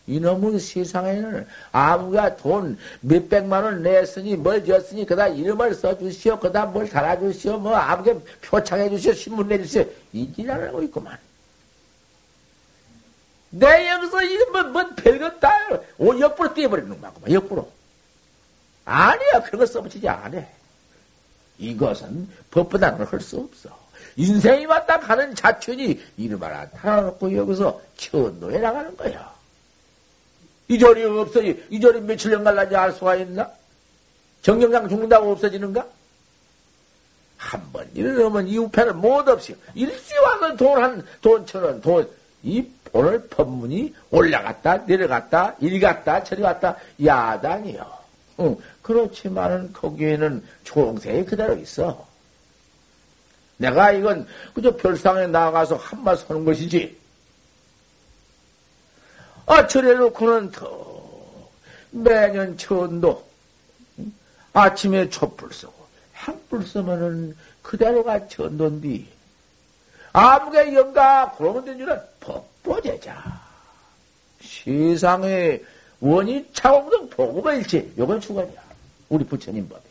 [0.08, 7.60] 이놈의 세상에는 아무가 돈 몇백만 원 냈으니 뭘 줬으니 그다 이름을 써주시오 그다 뭘 달아주시오
[7.60, 11.16] 뭐 아무게 표창해 주시오 신문 내주시오 이 지랄하고 있구만
[13.52, 15.50] 내 여기서 이런 뭐, 뭔 별것 다
[15.98, 17.32] 오, 옆으로 뛰어버리는 거구만.
[17.32, 17.70] 옆으로.
[18.86, 20.44] 아니야 그런 거 써붙이지 않아.
[21.58, 23.78] 이것은 법보다는 할 수 없어.
[24.16, 29.34] 인생이 왔다 가는 자춘이 이름을 나타나놓고 여기서 천도에 나가는 거야.
[30.68, 33.50] 이 절이 없어지, 이 절이 며칠 년 갈라지 알 수가 있나?
[34.42, 35.86] 정경장 죽는다고 없어지는가?
[37.38, 42.10] 한 번 일어나면 이 우패는 못 없이, 일시 와서 돈 한, 돈 천 원, 돈,
[42.44, 42.62] 이
[42.94, 48.00] 오늘 법문이 올라갔다, 내려갔다, 이리 갔다, 저리 갔다, 야단이요.
[48.42, 52.08] 응, 그렇지만은 거기에는 총생이 그대로 있어.
[53.58, 56.98] 내가 이건 그저 별상에 나가서 한마 서는 것이지.
[59.46, 61.00] 아, 저래놓고는 더
[61.92, 63.28] 매년 천도
[64.54, 69.08] 아침에 촛불 쏘고 한불 쏘면은 그대로가 천도인디
[70.14, 73.42] 아무게 영가 그러면 된 줄은 법 보제자
[74.40, 75.62] 세상에
[76.00, 78.62] 원이 차오등 보고가 일체 요건 주관이야
[79.10, 79.82] 우리 부처님 법에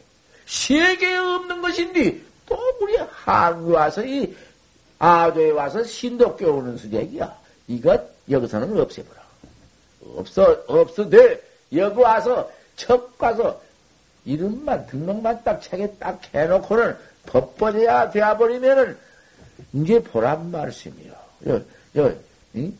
[0.46, 4.34] 세계에 없는 것인데 또 우리 한국 와서 이
[4.98, 7.36] 아도에 와서 신도 껴오는 수작이야
[7.68, 9.18] 이것 여기서는 없애버려
[10.16, 11.42] 없어, 없어 돼.
[11.72, 13.60] 여기 와서, 척 가서,
[14.24, 18.96] 이름만, 등록만 딱 책에 딱 해놓고는 법벌이야 되어버리면은,
[19.74, 21.12] 이제 보란 말씀이요.
[22.56, 22.76] 응?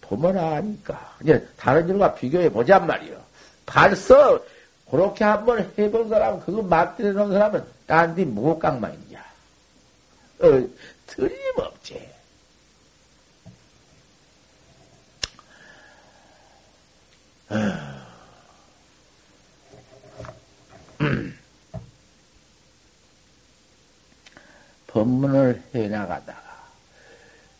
[0.00, 1.16] 보면 아니까.
[1.22, 3.20] 이제 다른 일과 비교해 보잔 말이요.
[3.66, 4.40] 벌써,
[4.90, 9.24] 그렇게 한번 해본 사람, 그거 맞들여 놓은 사람은 딴데 무곡강만이냐.
[10.40, 10.68] 어,
[11.06, 12.08] 틀림없지.
[24.88, 26.47] 법문을 해나가다가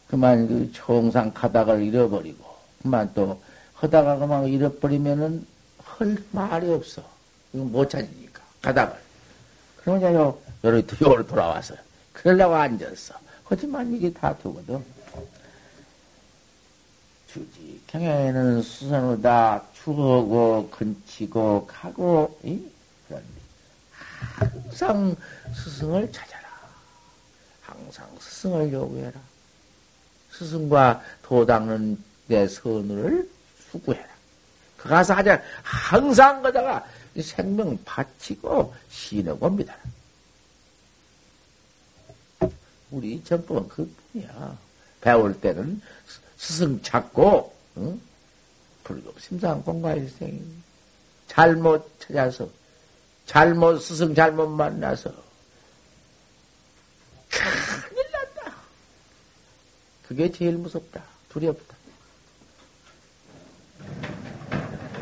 [0.08, 2.44] 그만 그 총상 가닥을 잃어버리고
[2.82, 3.40] 그만 또
[3.74, 5.46] 하다가 그만 잃어버리면은
[5.78, 7.02] 할 말이 없어.
[7.52, 8.98] 이거 못 찾으니까 가닥을.
[9.76, 11.74] 그러면 요 요로 요로 돌아와서
[12.12, 13.14] 그러려고 앉았어.
[13.44, 14.84] 하지만 이게 다 되거든.
[17.32, 22.60] 주지 경에는 수선우다 추하고 근치고 가고 이?
[23.06, 23.28] 그런데
[24.18, 25.16] 항상
[25.54, 26.48] 스승을 찾아라.
[27.62, 29.20] 항상 스승을 요구해라.
[30.38, 33.28] 스승과 도닦는 내 선을
[33.70, 34.06] 수구해라.
[34.76, 36.86] 그 가서 하자 항상 거다가
[37.20, 39.76] 생명 바치고 신어봅니다.
[42.90, 44.58] 우리 전법은 그뿐이야.
[45.00, 45.80] 배울 때는
[46.36, 48.00] 스승 찾고, 응?
[48.84, 50.40] 불급심상 공과일생.
[51.26, 52.48] 잘못 찾아서,
[53.26, 55.12] 잘못, 스승 잘못 만나서,
[57.28, 58.56] 큰일 난다.
[60.18, 61.00] 그게 제일 무섭다.
[61.28, 61.76] 두렵다.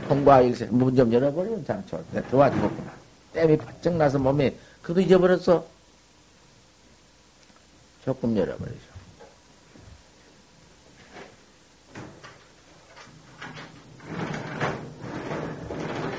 [0.09, 2.05] 공과일생, 문 좀 열어버리면 장초.
[2.13, 2.93] 내가 들어와 죽었구나.
[3.33, 5.65] 땜이 바짝 나서 몸에, 그도 잊어버렸어.
[8.05, 8.87] 조금 열어버리죠.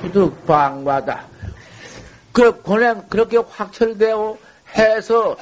[0.01, 1.27] 구득 방과다.
[2.31, 4.37] 그, 그냥 그렇게 확철되어
[4.75, 5.37] 해서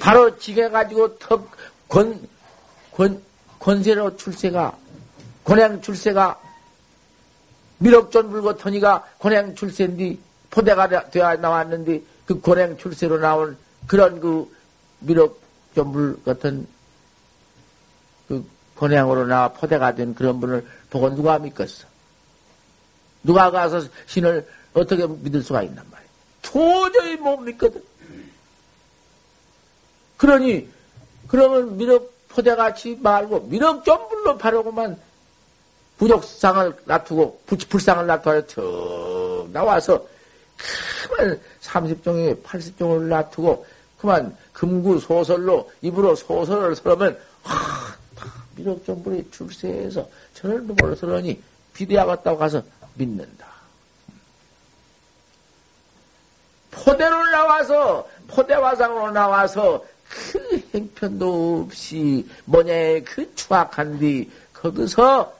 [0.00, 1.48] 바로 지게가지고 턱,
[1.86, 2.26] 권,
[2.90, 3.22] 권,
[3.60, 4.76] 권세로 출세가,
[5.44, 6.40] 권양 출세가,
[7.78, 10.18] 미륵전 물고터니가 권양 출세인데,
[10.50, 14.50] 포대가 되어 나왔는데, 그 권양 출세로 나온 그런 그
[15.00, 16.66] 미륵전 물 같은
[18.76, 21.86] 권양으로나 포대가 된 그런 분을 보고 누가 믿겠어?
[23.22, 26.08] 누가 가서 신을 어떻게 믿을 수가 있단 말이야.
[26.40, 27.89] 도저히 못 믿거든.
[30.20, 30.68] 그러니,
[31.28, 35.00] 그러면 미륵 포대같이 말고, 미륵 전불로 바르고만
[35.96, 40.06] 부족상을 놔두고, 불상을 놔두고, 턱 나와서,
[41.08, 43.66] 그만 30종에 80종을 놔두고,
[43.98, 47.96] 그만 금구 소설로, 입으로 소설을 설으면, 하,
[48.56, 51.42] 미륵 전불이 출세해서 저를 누구를 설으니
[51.72, 52.62] 비대하겠다고 가서
[52.92, 53.46] 믿는다.
[56.70, 65.38] 포대로 나와서, 포대화상으로 나와서 그 행편도 없이 뭐냐 그 추악한 뒤 거기서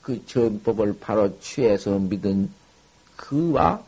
[0.00, 2.50] 그 전법을 바로 취해서 믿은
[3.16, 3.82] 그와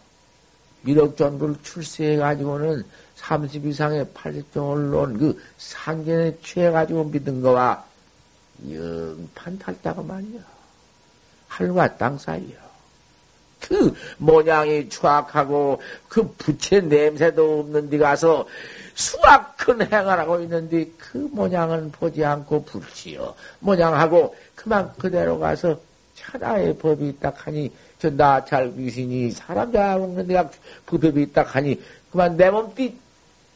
[0.83, 7.85] 미륵전부를 출세해가지고는 30 이상의 80종을 놓은 그 상견에 취해가지고 믿은 거와
[8.71, 10.41] 영판 탈다고 말이야.
[11.49, 12.64] 하늘과 땅 사이야.
[13.69, 18.47] 그 모양이 추악하고 그 부채 냄새도 없는 데 가서
[18.95, 25.81] 수악 큰 행을 하고 있는데 그 모양은 보지 않고 불지어 모양하고 그만 그대로 가서
[26.15, 30.51] 천하의 법이 있다 하니 저 나찰 귀신이 사람 잡아먹는 데가
[30.87, 31.81] 법이 있다 하니
[32.13, 32.99] 그만 내 몸띠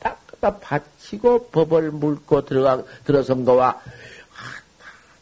[0.01, 3.83] 딱 갖다 받치고 법을 물고 들어가 들어선 거와 아,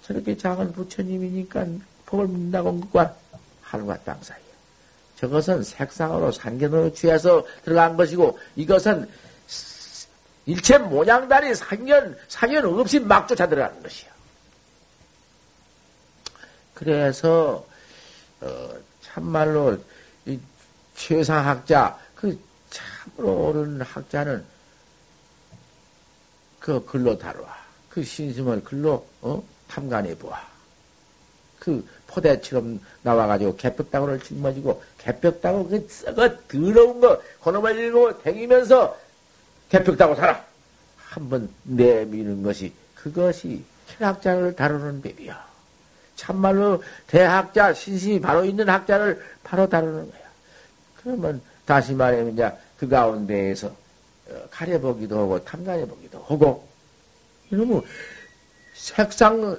[0.02, 1.66] 저렇게 작은 부처님이니까
[2.06, 3.14] 법을 묻는다고 그과
[3.62, 4.45] 하늘과 땅 사이.
[5.16, 9.08] 저것은 색상으로 상견으로 취해서 들어간 것이고 이것은
[10.46, 14.10] 일체 모양다리 상견, 상견 없이 막 쫓아 들어가는 것이야.
[16.72, 17.66] 그래서,
[18.40, 19.76] 어, 참말로,
[20.24, 20.38] 이
[20.94, 22.38] 최상 학자, 그
[22.70, 24.44] 참으로 옳은 학자는
[26.60, 27.48] 그 글로 다루어.
[27.88, 30.40] 그 신심을 글로, 어, 탐관해 보아.
[31.58, 31.84] 그
[32.16, 38.96] 포대처럼 나와가지고 개벽다구를 짊어지고 개벽다구 그 썩어 더러운 거 그놈을 일고 댕기면서
[39.68, 40.42] 개벽다구 살아
[40.96, 45.46] 한번 내미는 것이 그것이 철학자를 다루는 법이야.
[46.16, 50.22] 참말로 대학자 신심이 바로 있는 학자를 바로 다루는 거야.
[50.96, 53.68] 그러면 다시 말하면 이제 그 가운데에서
[54.28, 56.66] 어, 가려보기도 하고 탐관해보기도 하고
[57.50, 57.82] 이러면
[58.74, 59.56] 색상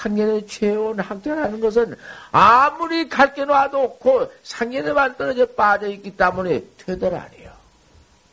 [0.00, 1.94] 상견에 취해온 학자라는 것은
[2.32, 7.52] 아무리 갈게 놔도 그 상견에만 떨어져 빠져있기 때문에 되들 아니에요.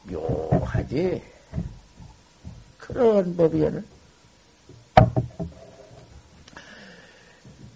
[0.04, 1.22] 묘하지.
[2.78, 3.86] 그런 법이에는.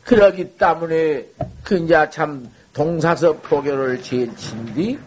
[0.05, 1.25] 그러기 때문에
[1.63, 4.97] 그 이제 참 동사섭 포교를 제일 친뒤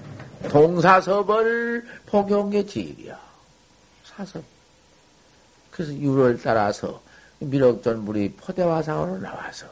[0.51, 3.19] 동사섭을 포교한 게 제일이야.
[4.05, 4.45] 사섭.
[5.71, 7.03] 그래서 유를 따라서
[7.45, 9.67] 미륵전물이 포대화상으로 나와서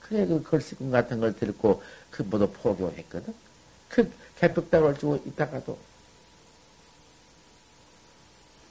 [0.00, 3.34] 그래 그 글씨금 같은 걸 들고 그 모두 포교했거든.
[3.88, 5.78] 그 개벽당을 주고 있다가도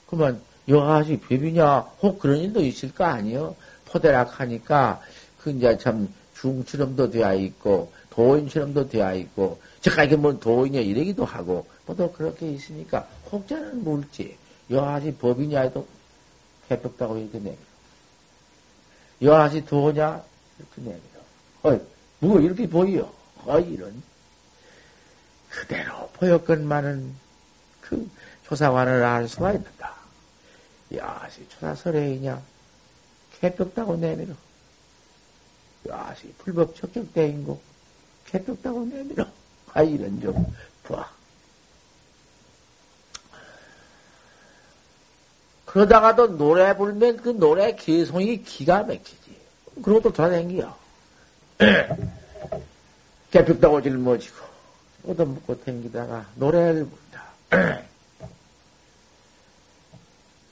[0.07, 3.55] 그만 여하시 비비냐 혹 그런 일도 있을 거 아니요.
[3.85, 5.01] 포대락 하니까
[5.39, 12.11] 그 이제 참 중처럼도 되어 있고 도인처럼도 되어 있고 이게 뭐 도인이야 이러기도 하고 뭐또
[12.11, 14.37] 그렇게 있으니까 혹자는 물지
[14.69, 15.87] 여하시 법이냐 해도
[16.67, 17.55] 개벽다고 이렇게 내.
[19.21, 20.23] 여하시 도냐?
[20.57, 21.01] 이렇게 내밀어.
[21.63, 21.79] 어이,
[22.19, 23.13] 뭐 이렇게 보여?
[23.45, 24.01] 어이, 이런.
[25.49, 27.13] 그대로 보였건만은
[27.81, 28.09] 그
[28.47, 29.93] 조사관을 알 수가 있는다.
[30.95, 32.41] 야시 조사설레이냐?
[33.39, 34.33] 개벽다고 내밀어.
[35.87, 37.61] 야시 불법 적격대인고
[38.27, 39.25] 개벽다고 내밀어.
[39.73, 41.11] 아, 이런 좀 봐.
[45.71, 49.37] 그러다가도 노래 부르면 그 노래 개성이 기가 막히지.
[49.83, 50.75] 또 돌아다니겨.
[53.31, 54.35] 개벽다고 짊어지고,
[55.07, 57.23] 얻어먹고 댕기다가 노래를 부른다.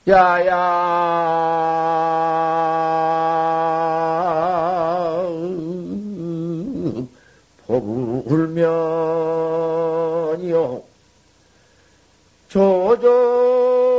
[0.08, 0.56] 야야,
[7.66, 8.80] 법을면이요.
[12.48, 13.89] 조조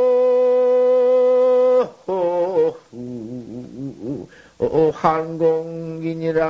[4.93, 6.45] 한공인이라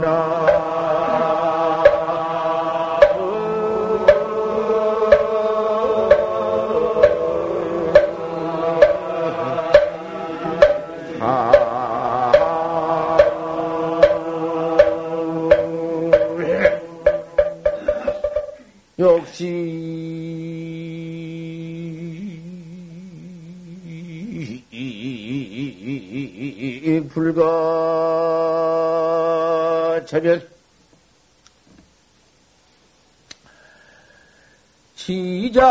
[0.00, 1.45] 나
[27.16, 27.40] 불거
[30.04, 30.46] 저별
[34.94, 35.64] 시작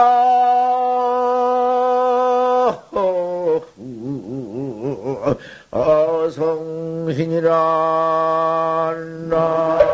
[5.69, 7.51] 어성신이라
[9.29, 9.84] 나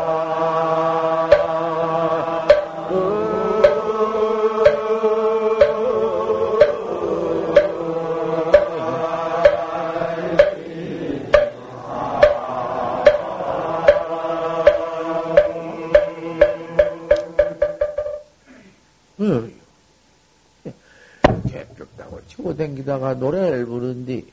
[22.72, 24.32] 댕기다가 노래를 부른디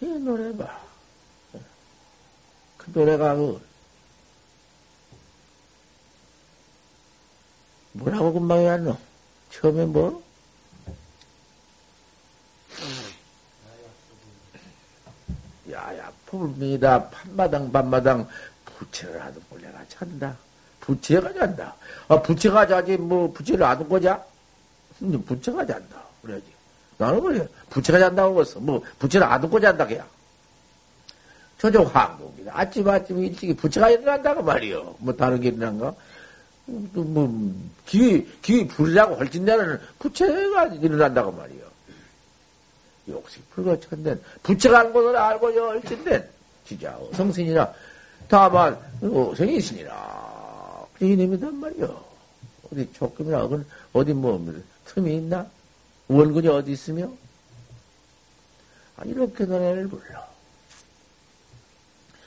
[0.00, 0.80] 이 노래 봐.
[2.76, 3.60] 그 노래가 그
[7.92, 8.96] 뭐라고 금방 해왔노?
[9.50, 10.22] 처음에 뭐?
[15.68, 18.28] 야야 풀미다 판마당 밤마당
[18.64, 20.47] 부채를 하던 걸 내가 찬다.
[20.80, 21.74] 부채가 잔다.
[22.08, 24.24] 아, 부채가 자지, 뭐, 부채를 안 거자?
[25.26, 26.02] 부채가 잔다.
[26.22, 26.46] 그래야지.
[26.96, 27.46] 나는 그래.
[27.70, 28.60] 부채가 잔다고 그랬어.
[28.60, 30.06] 뭐, 부채를 안거 잔다, 그야.
[31.58, 32.52] 저저 황국이다.
[32.54, 34.96] 아침 아침 일찍이 부채가 일어난다고 말이요.
[34.98, 35.94] 뭐, 다른 게 일어난가?
[36.66, 37.54] 뭐,
[37.86, 41.68] 기, 기 부리라고 헐진다는 부채가 일어난다고 말이요.
[43.08, 46.28] 욕식 불거천된 부채가 한 것을 알고 열진된
[46.64, 47.72] 진짜 성신이나
[48.28, 50.27] 다만 성이신이라
[51.00, 52.04] 이놈이단 말이요.
[52.70, 54.44] 어디 조금이나 어디, 어디 뭐
[54.86, 55.48] 틈이 있나?
[56.08, 57.10] 원근이 어디 있으며?
[58.96, 60.26] 아, 이렇게 노래를 불러.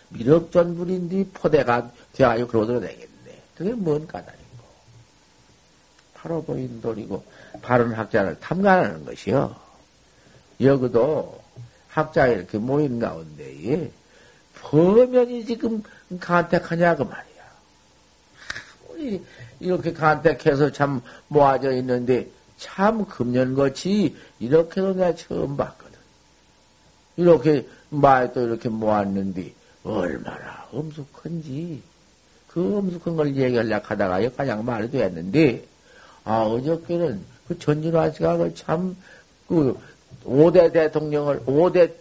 [0.09, 3.41] 미륵전불인디 포대가 되하여 그러도록 되겠네.
[3.55, 4.41] 그게 뭔 까닭이고.
[6.13, 7.23] 바로 보인 돌이고,
[7.61, 9.55] 바른 학자를 탐관하는 것이요.
[10.61, 11.41] 여기도
[11.89, 13.91] 학자가 이렇게 모인 가운데에
[14.55, 15.83] 범연이 지금
[16.19, 17.30] 간택하냐 그 말이야.
[19.01, 19.23] 우리
[19.59, 25.97] 이렇게 간택해서 참 모아져 있는데 참 금년같이 이렇게도 내가 처음 봤거든.
[27.17, 31.81] 이렇게 말도 이렇게 모았는데 얼마나 엄숙한지
[32.47, 35.65] 그 엄숙한 걸 얘기하려고 하다가 여기까지 말해도 했는데
[36.23, 39.77] 아 어저께는 그 전진화 씨가 참그
[40.25, 41.91] 5대 대통령을 5대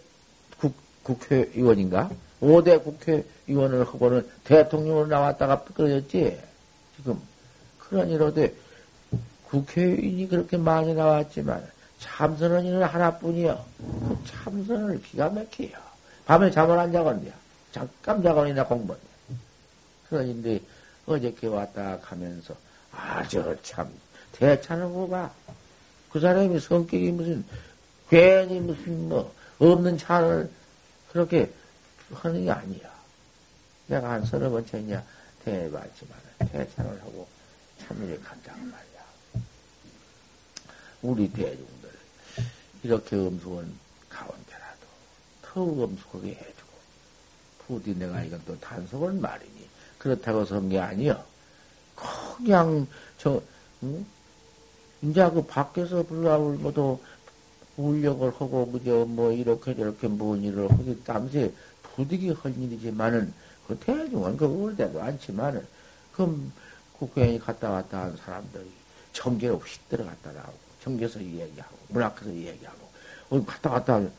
[0.59, 2.11] 국, 국회의원인가?
[2.41, 6.50] 5대 국회의원을 하고는 대통령으로 나왔다가 끌어졌지.
[7.01, 7.19] 지금.
[7.79, 8.53] 그러니로되
[9.49, 13.65] 국회의원이 그렇게 많이 나왔지만 참선원이는 하나뿐이요.
[13.77, 15.71] 그 참선을 기가 막혀요.
[16.25, 17.33] 밤에 잠을 안 자건데요.
[17.71, 19.05] 잠깐 자건이나 공부한대.
[20.09, 20.59] 그러는데
[21.05, 22.55] 어저께 왔다 가면서
[22.91, 23.89] 아저 참
[24.33, 25.33] 대차는 거가
[26.11, 27.45] 그 사람이 성격이 무슨
[28.09, 30.49] 괜히 무슨 뭐 없는 차를
[31.11, 31.51] 그렇게
[32.13, 32.91] 하는 게 아니야.
[33.87, 35.03] 내가 한 서너 번째냐
[35.43, 36.17] 대해봤지만
[36.47, 37.27] 대찬을 하고
[37.79, 39.01] 참여를 간다고 말이야.
[41.01, 41.89] 우리 대중들
[42.83, 43.73] 이렇게 음숙한
[44.09, 44.85] 가운데라도
[45.41, 46.71] 더욱 음숙하게 해주고
[47.59, 49.67] 부디 내가 이건 또 단속을 말이니
[49.97, 51.23] 그렇다고 선 게 아니여.
[51.95, 52.87] 그냥
[53.17, 53.41] 저
[53.83, 54.05] 응?
[55.01, 57.01] 이제 그 밖에서 뭐도
[57.77, 61.51] 울력을 하고 그저 뭐 이렇게 저렇게 뭔 일을 하기 땀새
[61.83, 63.33] 부득이 할 일이지만은
[63.67, 65.65] 그 대중은 그 을대도 않지만은
[66.27, 68.69] 그 국회의원이 갔다 왔다 한 사람들이
[69.13, 70.53] 정계로 휙 들어갔다 나오고
[70.83, 72.79] 정계에서 얘기하고 문학에서 얘기하고
[73.29, 74.11] 어디 갔다 왔다 하면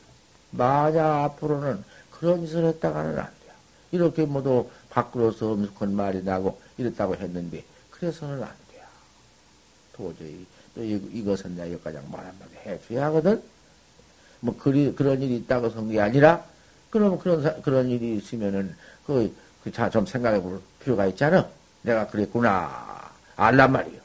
[0.50, 3.53] 만약 앞으로는 그런 짓을 했다가는 안 돼요.
[3.90, 8.84] 이렇게 모두 밖으로서 엄숙한 말이 나고 이랬다고 했는데 그래서는 안 돼요.
[9.92, 10.46] 도저히
[10.76, 13.42] 이 것은 내가 여기까지 말 한마디 해줘야 하거든?
[14.42, 16.44] 뭐, 그리, 그런 일이 있다고 선게 아니라,
[16.90, 18.74] 그럼 그런, 그런 일이 있으면은,
[19.07, 21.48] 그, 그, 자, 좀 생각해 볼 필요가 있잖아.
[21.82, 23.10] 내가 그랬구나.
[23.36, 24.00] 알란 말이요.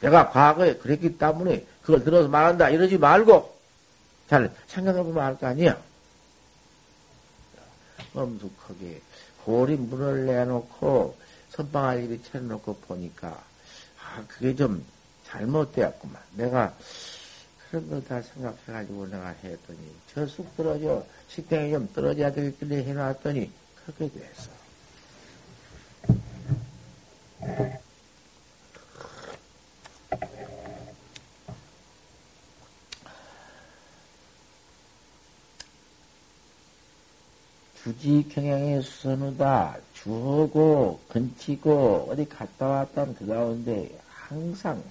[0.00, 2.70] 내가 과거에 그랬기 때문에 그걸 들어서 말한다.
[2.70, 3.56] 이러지 말고,
[4.28, 5.80] 잘 생각해 보면 알 거 아니야.
[8.14, 9.00] 엄숙하게,
[9.44, 11.16] 고리 문을 내놓고,
[11.50, 13.28] 선방할 일이 차려놓고 보니까,
[14.02, 14.84] 아, 그게 좀
[15.26, 16.20] 잘못되었구만.
[16.34, 16.74] 내가
[17.70, 19.78] 그런 거 다 생각해가지고 내가 했더니
[20.14, 23.50] 저 쑥 떨어져 식당에 좀 떨어져야 되겠길래 해놨더니
[23.84, 24.50] 그렇게 됐어.
[37.96, 44.82] 주지 경향의 선우다 주하고 근치고 어디 갔다 왔다는 그 가운데 항상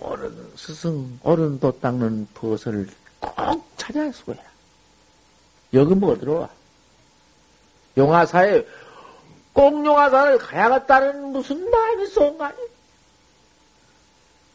[0.00, 2.88] 어른 스승, 어른도 닦는 버섯을
[3.20, 4.42] 꼭 찾아서 해라.
[5.72, 6.48] 여기 뭐 들어와?
[7.96, 8.66] 용화사에
[9.52, 12.56] 꼭 용화사를 가야겠다는 무슨 마음이 쏜가니?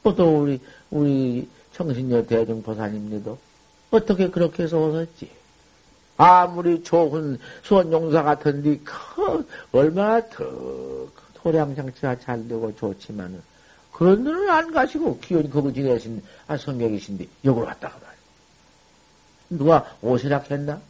[0.03, 0.59] 또 우리
[0.89, 3.37] 우리 청신여 대중 보사님도
[3.91, 5.38] 어떻게 그렇게 해서 오셨지?
[6.19, 13.41] 아무리 좋은 수원용사 같은데 그 얼마나 더 토량장치가 잘 되고 좋지만은
[13.93, 18.17] 그런 데는 안 가시고 기어이 거기 지내신 아 성격이신데 여기로 왔다가 말이야.
[19.51, 20.81] 누가 오시라 했나?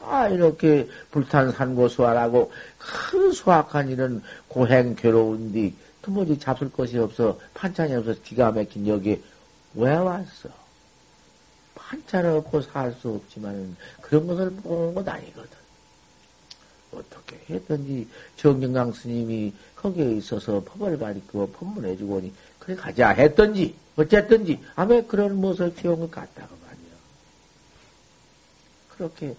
[0.00, 8.20] 아 이렇게 불탄 산고수화라고 큰 수확한 일은 고행 괴로운디 도무지 잡을 것이 없어 판찬이 없어서
[8.22, 9.22] 기가 막힌 여기
[9.74, 10.48] 왜 왔어?
[11.86, 15.56] 판찬 없고 살 수 없지만 그런 것을 보는 건 아니거든.
[16.92, 25.00] 어떻게 했든지 정경강 스님이 거기에 있어서 법을 가리고 법문해주고 오니 그래 가자 했든지 어쨌든지 아마
[25.02, 26.96] 그런 무엇을 키운 것 같다고 말이야.
[28.90, 29.36] 그렇게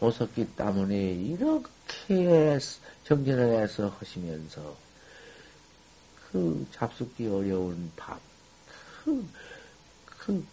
[0.00, 2.58] 오셨기 때문에 이렇게
[3.04, 4.74] 정진을 해서 하시면서
[6.30, 8.18] 그 잡숫기 어려운 밥,
[9.04, 9.24] 그,
[10.06, 10.44] 그,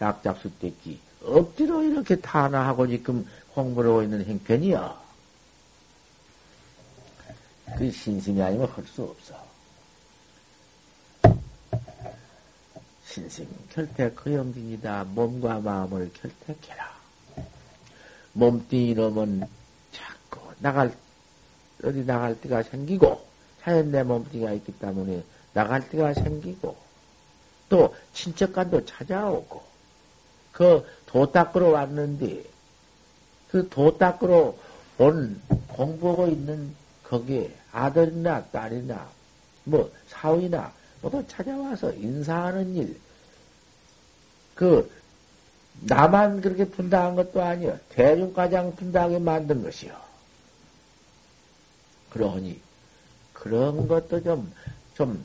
[0.00, 5.04] 약잡숫대기, 억지로 이렇게 탄화하고 지금 하고 있는 행편이야.
[7.78, 9.34] 그 신심이 아니면 할 수 없어.
[13.06, 15.04] 신심 결택 그영진이다.
[15.04, 16.92] 몸과 마음을 결택해라.
[18.32, 19.46] 몸뚱이 이름은
[19.92, 20.92] 자꾸 나갈,
[21.84, 23.24] 어디 나갈 때가 생기고,
[23.60, 25.22] 하얀 내 몸뚱이가 있기 때문에
[25.52, 26.76] 나갈 때가 생기고,
[27.68, 29.73] 또 친척간도 찾아오고,
[30.54, 32.42] 그 도 닦으러 왔는데,
[33.50, 34.56] 그 도 닦으러
[34.98, 36.74] 온 공부하고 있는
[37.04, 39.08] 거기에 아들이나 딸이나,
[39.62, 42.98] 뭐, 사위나, 모두 찾아와서 인사하는 일,
[44.56, 44.90] 그,
[45.82, 47.78] 나만 그렇게 분당한 것도 아니요.
[47.90, 49.96] 대중가장 분당하게 만든 것이요.
[52.10, 52.60] 그러니,
[53.32, 54.52] 그런 것도 좀,
[54.94, 55.24] 좀,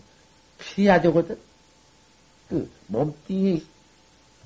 [0.60, 1.36] 피해야 되거든?
[2.50, 3.66] 그, 몸뚱이,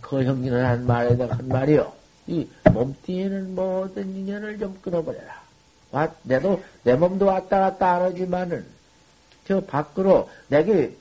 [0.03, 1.91] 거형기는 한 말에 대한 한 말이요.
[2.27, 5.41] 이 몸뚱이는 모든 인연을 좀 끊어버려라.
[5.91, 8.65] 와, 내도, 내 몸도 왔다 갔다 안 하지만은,
[9.47, 10.95] 저 밖으로 내게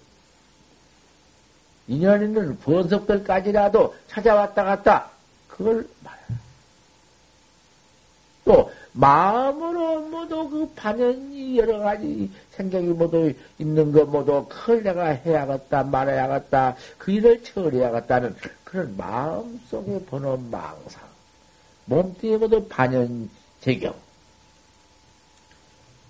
[1.89, 5.11] 인연 있는 번석들까지라도 찾아왔다 갔다.
[5.49, 6.27] 그걸 말해라.
[8.45, 15.84] 또, 마음으로 모두 그 반연이 여러 가지 생각이 모두 있는 거 모두 그걸 내가 해야겠다,
[15.84, 21.03] 말해야겠다, 그 일을 처리해야겠다는 그런 마음 속에 보는 망상.
[21.86, 23.30] 몸뚱이 모두 반연
[23.61, 23.95] 제경.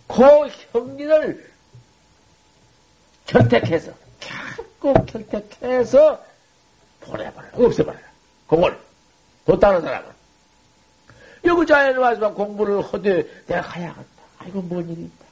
[0.08, 0.22] 그
[0.72, 1.50] 형리를
[3.26, 3.92] 결택해서
[4.78, 6.22] 꼭 결택해서
[7.00, 7.48] 보내버려.
[7.54, 8.06] 없애버려라.
[8.46, 8.78] 공을.
[9.44, 10.21] 못 따는 사람은.
[11.44, 14.22] 여기 자연에 와서 공부를 하되 내가 가야겠다.
[14.38, 15.22] 아이고, 뭔 있다.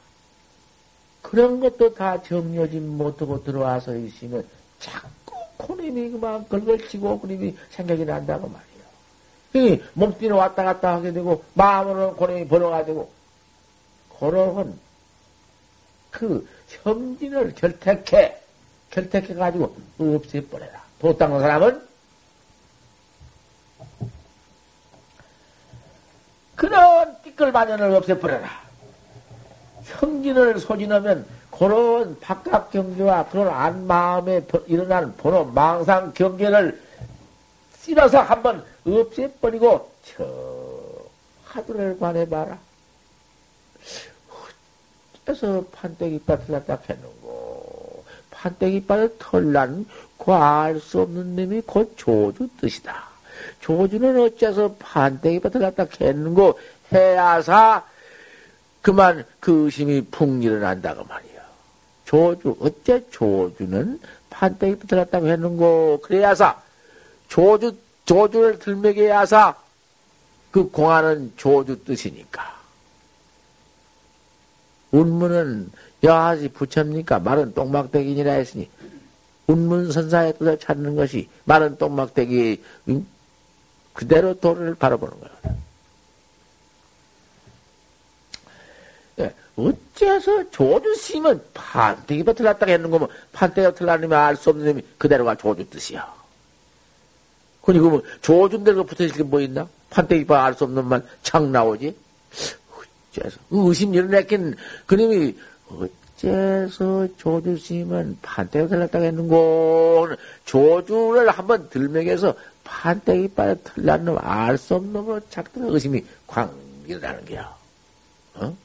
[1.21, 4.45] 그런 것도 다 정려지 못하고 들어와서 있으면
[4.79, 8.51] 자꾸 코님이 그만 걸걸치고 그림이 생각이 난다고
[9.53, 9.79] 말이에요.
[9.93, 13.09] 몸띠는 왔다 갔다 하게 되고 마음으로는 고님이 벌어가지고
[14.19, 14.79] 그러한
[16.09, 16.47] 그
[16.83, 18.37] 형진을 결택해
[18.89, 20.81] 결택해 가지고 없애버려라.
[20.99, 21.90] 도 닦는 사람은
[26.61, 28.47] 그런 띠끌마년을 없애버려라.
[29.83, 36.79] 형진을 소진하면 그런 바깥 경계와 그런 안 마음에 일어나는 번호 망상 경계를
[37.79, 40.23] 쓸어서 한번 없애버리고 저
[41.45, 42.59] 하늘을 관해봐라.
[45.25, 53.10] 어째서 판때기 밭을 갖다 캐는고 판때기 밭을 털난 구할 수 없는 놈이 곧 조주 뜻이다.
[53.61, 56.59] 조주는 어째서 밭을 갖다 캐는고
[56.91, 57.85] 해야사
[58.81, 61.41] 그만 그 의심이 풍 일어난다고 말이야.
[62.05, 63.99] 조주, 어째 조주는
[64.29, 66.61] 판때기 밭을 갖다 캐는고 그래야사
[67.27, 69.55] 조주, 조주를 들먹여야사
[70.49, 72.59] 그 공하는 조주 뜻이니까.
[74.91, 75.71] 운문은
[76.03, 77.19] 여하시 부처입니까?
[77.19, 78.69] 말은 똥막대기니라 했으니
[79.47, 83.05] 운문선사의 뜻을 찾는 것이 말은 똥막대기 응?
[83.93, 85.31] 그대로 도를 바라보는 거야.
[89.19, 95.35] 예, 어째서 조주 스님은 판때기가 틀렸다고 했는 거면 판때기가 틀렸으면 알 수 없는 놈이 그대로가
[95.35, 96.13] 조주 뜻이야.
[97.61, 99.67] 그니 그러면 조준대로 붙어있을 게 뭐 있나?
[99.91, 101.95] 판때기가 알수 없는 말창 나오지?
[103.11, 104.55] 어째서 의심 일어났긴
[104.87, 105.35] 그놈이
[106.17, 110.07] 어째서 조주 스님은 판때기 틀렸다고 했는고
[110.45, 112.33] 조주를 한번 들먹여서
[112.63, 117.55] 판때기 빠져 틀린 놈, 알 수 없는 놈으로 작든 의심이 광기라는 거야.
[118.35, 118.55] 어?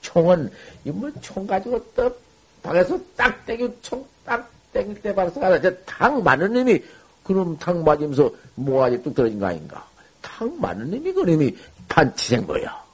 [0.00, 0.50] 총은,
[0.84, 2.16] 이뭐 총 가지고 또
[2.62, 5.60] 방에서 딱 땡기, 총딱 땡길 때 봐서 가라.
[5.84, 6.82] 당 많은 놈이
[7.24, 9.86] 그놈 당 맞으면서 뭐가지 뚝 떨어진 거 아닌가.
[10.20, 11.56] 당 많은 놈이 그놈이
[11.88, 12.84] 판치생 거야.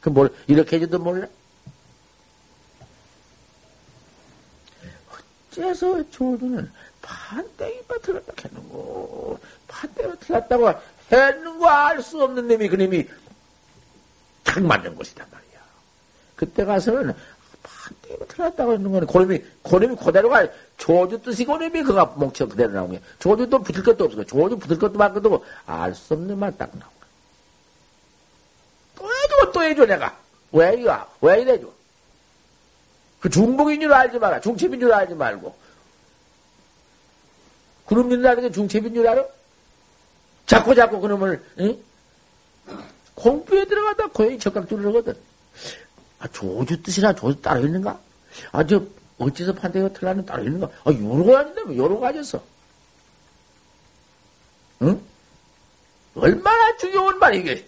[0.00, 1.26] 그 뭘, 이렇게 해줘도 몰라?
[5.50, 6.70] 어째서 조주는
[7.04, 9.38] 판때기만 틀었다 했는고,
[9.68, 10.72] 판때기만 틀었다고
[11.12, 13.06] 했는고 알 수 없는 놈이 그놈이
[14.42, 15.60] 탁 맞는 것이단 말이야.
[16.34, 17.14] 그때 가서는
[17.62, 20.46] 판때기만 틀었다고 했는 거는 고놈이, 고놈이 그대로가
[20.76, 23.00] 조주 뜻이 고놈이 그가 몽쳐 그대로 나온 거야.
[23.18, 24.24] 조주도 붙을 것도 없어.
[24.24, 27.08] 조주 붙을 것도 말 것도 없고, 알 수 없는 말 딱 나온 거야.
[28.96, 30.16] 또 해줘, 또 해줘, 내가.
[30.52, 31.66] 왜 이거, 왜 이래줘?
[33.20, 34.40] 그 중복인 줄 알지 마라.
[34.40, 35.63] 중첩인 줄 알지 말고.
[37.86, 39.24] 그놈 믿는다는 게 중첩인 줄 알아?
[40.46, 41.78] 자꾸 자꾸 그놈을, 응?
[43.14, 45.14] 공부에 들어가다 고양이 적각줄을 하거든.
[46.18, 47.98] 아, 조주 뜻이나 조주 따로 있는가?
[48.52, 48.82] 아, 저,
[49.18, 50.66] 어째서 판대가 틀라는 따로 있는가?
[50.84, 52.42] 아, 여러 가지인데, 여러 가지였어.
[54.82, 55.00] 응?
[56.14, 57.66] 얼마나 중요한 말이 이게.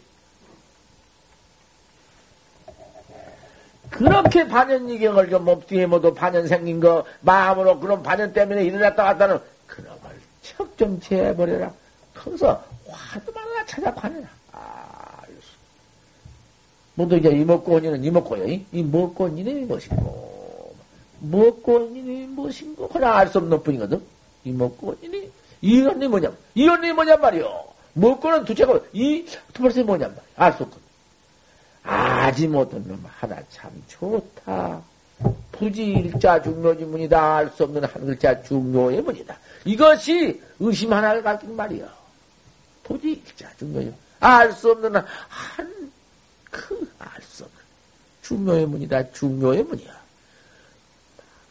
[3.91, 9.41] 그렇게 반연이경을 좀 몸뚱이에 모두 반연 생긴 거 마음으로 그런 반연 때문에 일어났다 갔다는
[10.57, 11.73] 척좀 제해버려라.
[12.15, 14.29] 커서 화두만 하나 찾아 관해라.
[14.53, 15.23] 아,
[16.95, 18.47] 모두 이제 이목고원이는 이목고요.
[18.49, 20.75] 이 먹고원이는 무엇인고,
[21.21, 24.03] 먹고원이는 무엇인고, 그냥 알수 없는 뿐이거든.
[24.45, 25.31] 이목고원이니,
[25.61, 27.65] 이언니 뭐냐, 이언니 뭐냔 말이요.
[27.93, 30.23] 먹고는 두째고, 이 두 번째 뭐냔 말이야.
[30.37, 30.87] 알수 없거든.
[31.83, 32.49] 아지
[32.89, 34.81] 놈 하나 참 좋다.
[35.59, 37.37] 부지 일자 중묘지 문이다.
[37.37, 39.37] 알 수 없는 한 글자 중묘의 문이다.
[39.65, 41.87] 이것이 의심 하나를 가진 말이야.
[42.85, 45.93] 부지 일자 중묘지 알수 없는 한,
[46.51, 47.59] 그, 알 수 없는
[48.23, 49.13] 중묘의 문이다.
[49.13, 49.97] 중묘의 문이야.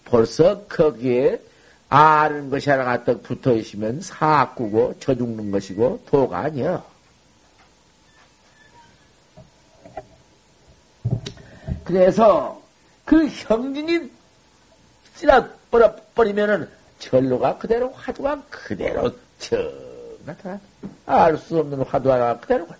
[0.05, 1.41] 벌써 거기에
[1.89, 6.83] 아는 것이 하나가 딱 붙어 있으면 사꾸고 저 죽는 것이고 도가 아니야.
[11.83, 12.64] 그래서
[13.05, 14.11] 그 형진이
[15.15, 19.55] 찌라 버려버리면은 전로가 그대로 화두가 그대로 저
[20.25, 20.59] 나타나.
[21.05, 22.75] 알 수 없는 화두 하나 그대로 가.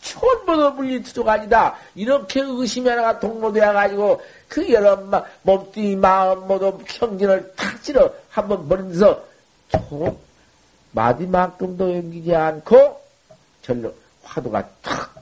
[0.00, 1.76] 천번도 물리투도가 아니다.
[1.94, 4.96] 이렇게 의심이 하나가 동로되어 가지고 그 여러
[5.42, 9.24] 몸뚱이 마음 모두 형진을 탁 찔러 한번 버리면서
[9.70, 10.18] 초
[10.92, 13.00] 마디만큼도 연기지 않고
[13.62, 15.14] 절로 화두가 탁촌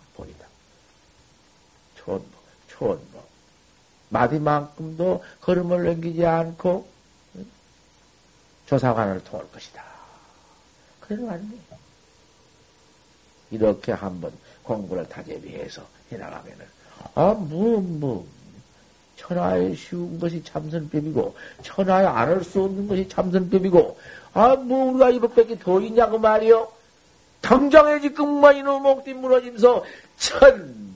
[2.83, 3.22] 보, 촌보.
[4.11, 6.87] 마디만큼도 걸음을 넘기지 않고
[8.66, 9.83] 조사관을 통할 것이다.
[11.11, 11.76] 안 돼.
[13.51, 16.64] 이렇게 한번 공부를 다재비해서 해나가면은,
[17.14, 18.26] 아, 뭐, 뭐,
[19.16, 23.99] 천하에 쉬운 것이 참선법이고, 천하에 안할수 없는 것이 참선법이고,
[24.33, 26.72] 아, 뭐, 우리가 이것밖에 더 있냐고 말이요?
[27.43, 29.85] 당장에 지금 만 이놈 목뒤 무너짐서,
[30.16, 30.91] 천,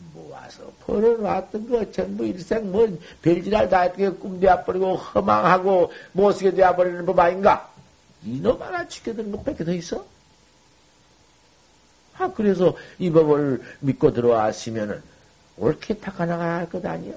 [0.47, 2.89] 와서 벌어놨던 거 전부 일생 뭐
[3.23, 7.71] 별지랄 다 어떻게 꿈되어버리고 허망하고 못쓰게 되어버리는 법 아닌가?
[8.25, 10.05] 이놈 하나 지켜든 것밖에 더 있어?
[12.19, 15.03] 아, 그래서 이 법을 믿고 들어왔으면은
[15.59, 17.15] 옳게 탁하나갈 것 아니야?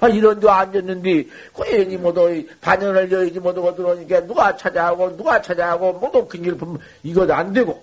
[0.00, 6.28] 아, 이런 데 앉았는데, 고연히 모두 반연을 여의지 못하고 들어오니까 누가 찾아하고, 누가 찾아하고, 모두
[6.28, 7.82] 큰일 보면 이것 안 되고.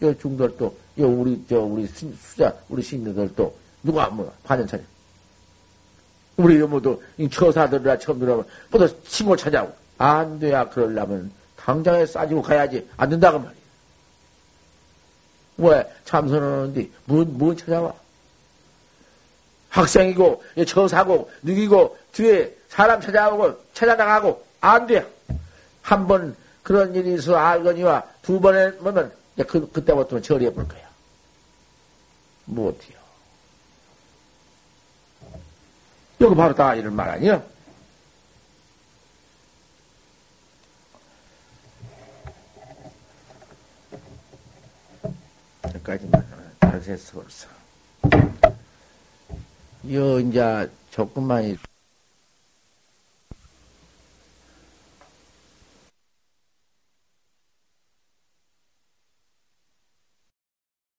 [0.00, 4.82] 여 중들도, 여 우리, 저, 우리 수자, 우리 신녀들도 누가 뭐 반연차냐?
[6.36, 13.10] 우리 여모도 처사들이라 처음 들어보면 모두 침을 찾아오고 안 돼야 그러려면 당장에 싸지고 가야지 안
[13.10, 13.62] 된다고 말이야.
[15.58, 17.92] 왜 참선하는데 뭔, 뭔 찾아와?
[19.68, 25.06] 학생이고 처사고 누기고 뒤에 사람 찾아오고 찾아나가고 안 돼.
[25.82, 29.12] 한 번 그런 일이 있어 알거니와 두 번에 보면
[29.46, 30.82] 그, 그때부터는 처리해 볼 거야.
[32.44, 33.01] 못해요.
[36.22, 37.42] 여기 바로 다 이런 말 아니야?
[45.64, 46.24] 여기까지만
[46.60, 47.48] 다르겠어 벌써.
[49.90, 51.58] 여 이제 조금만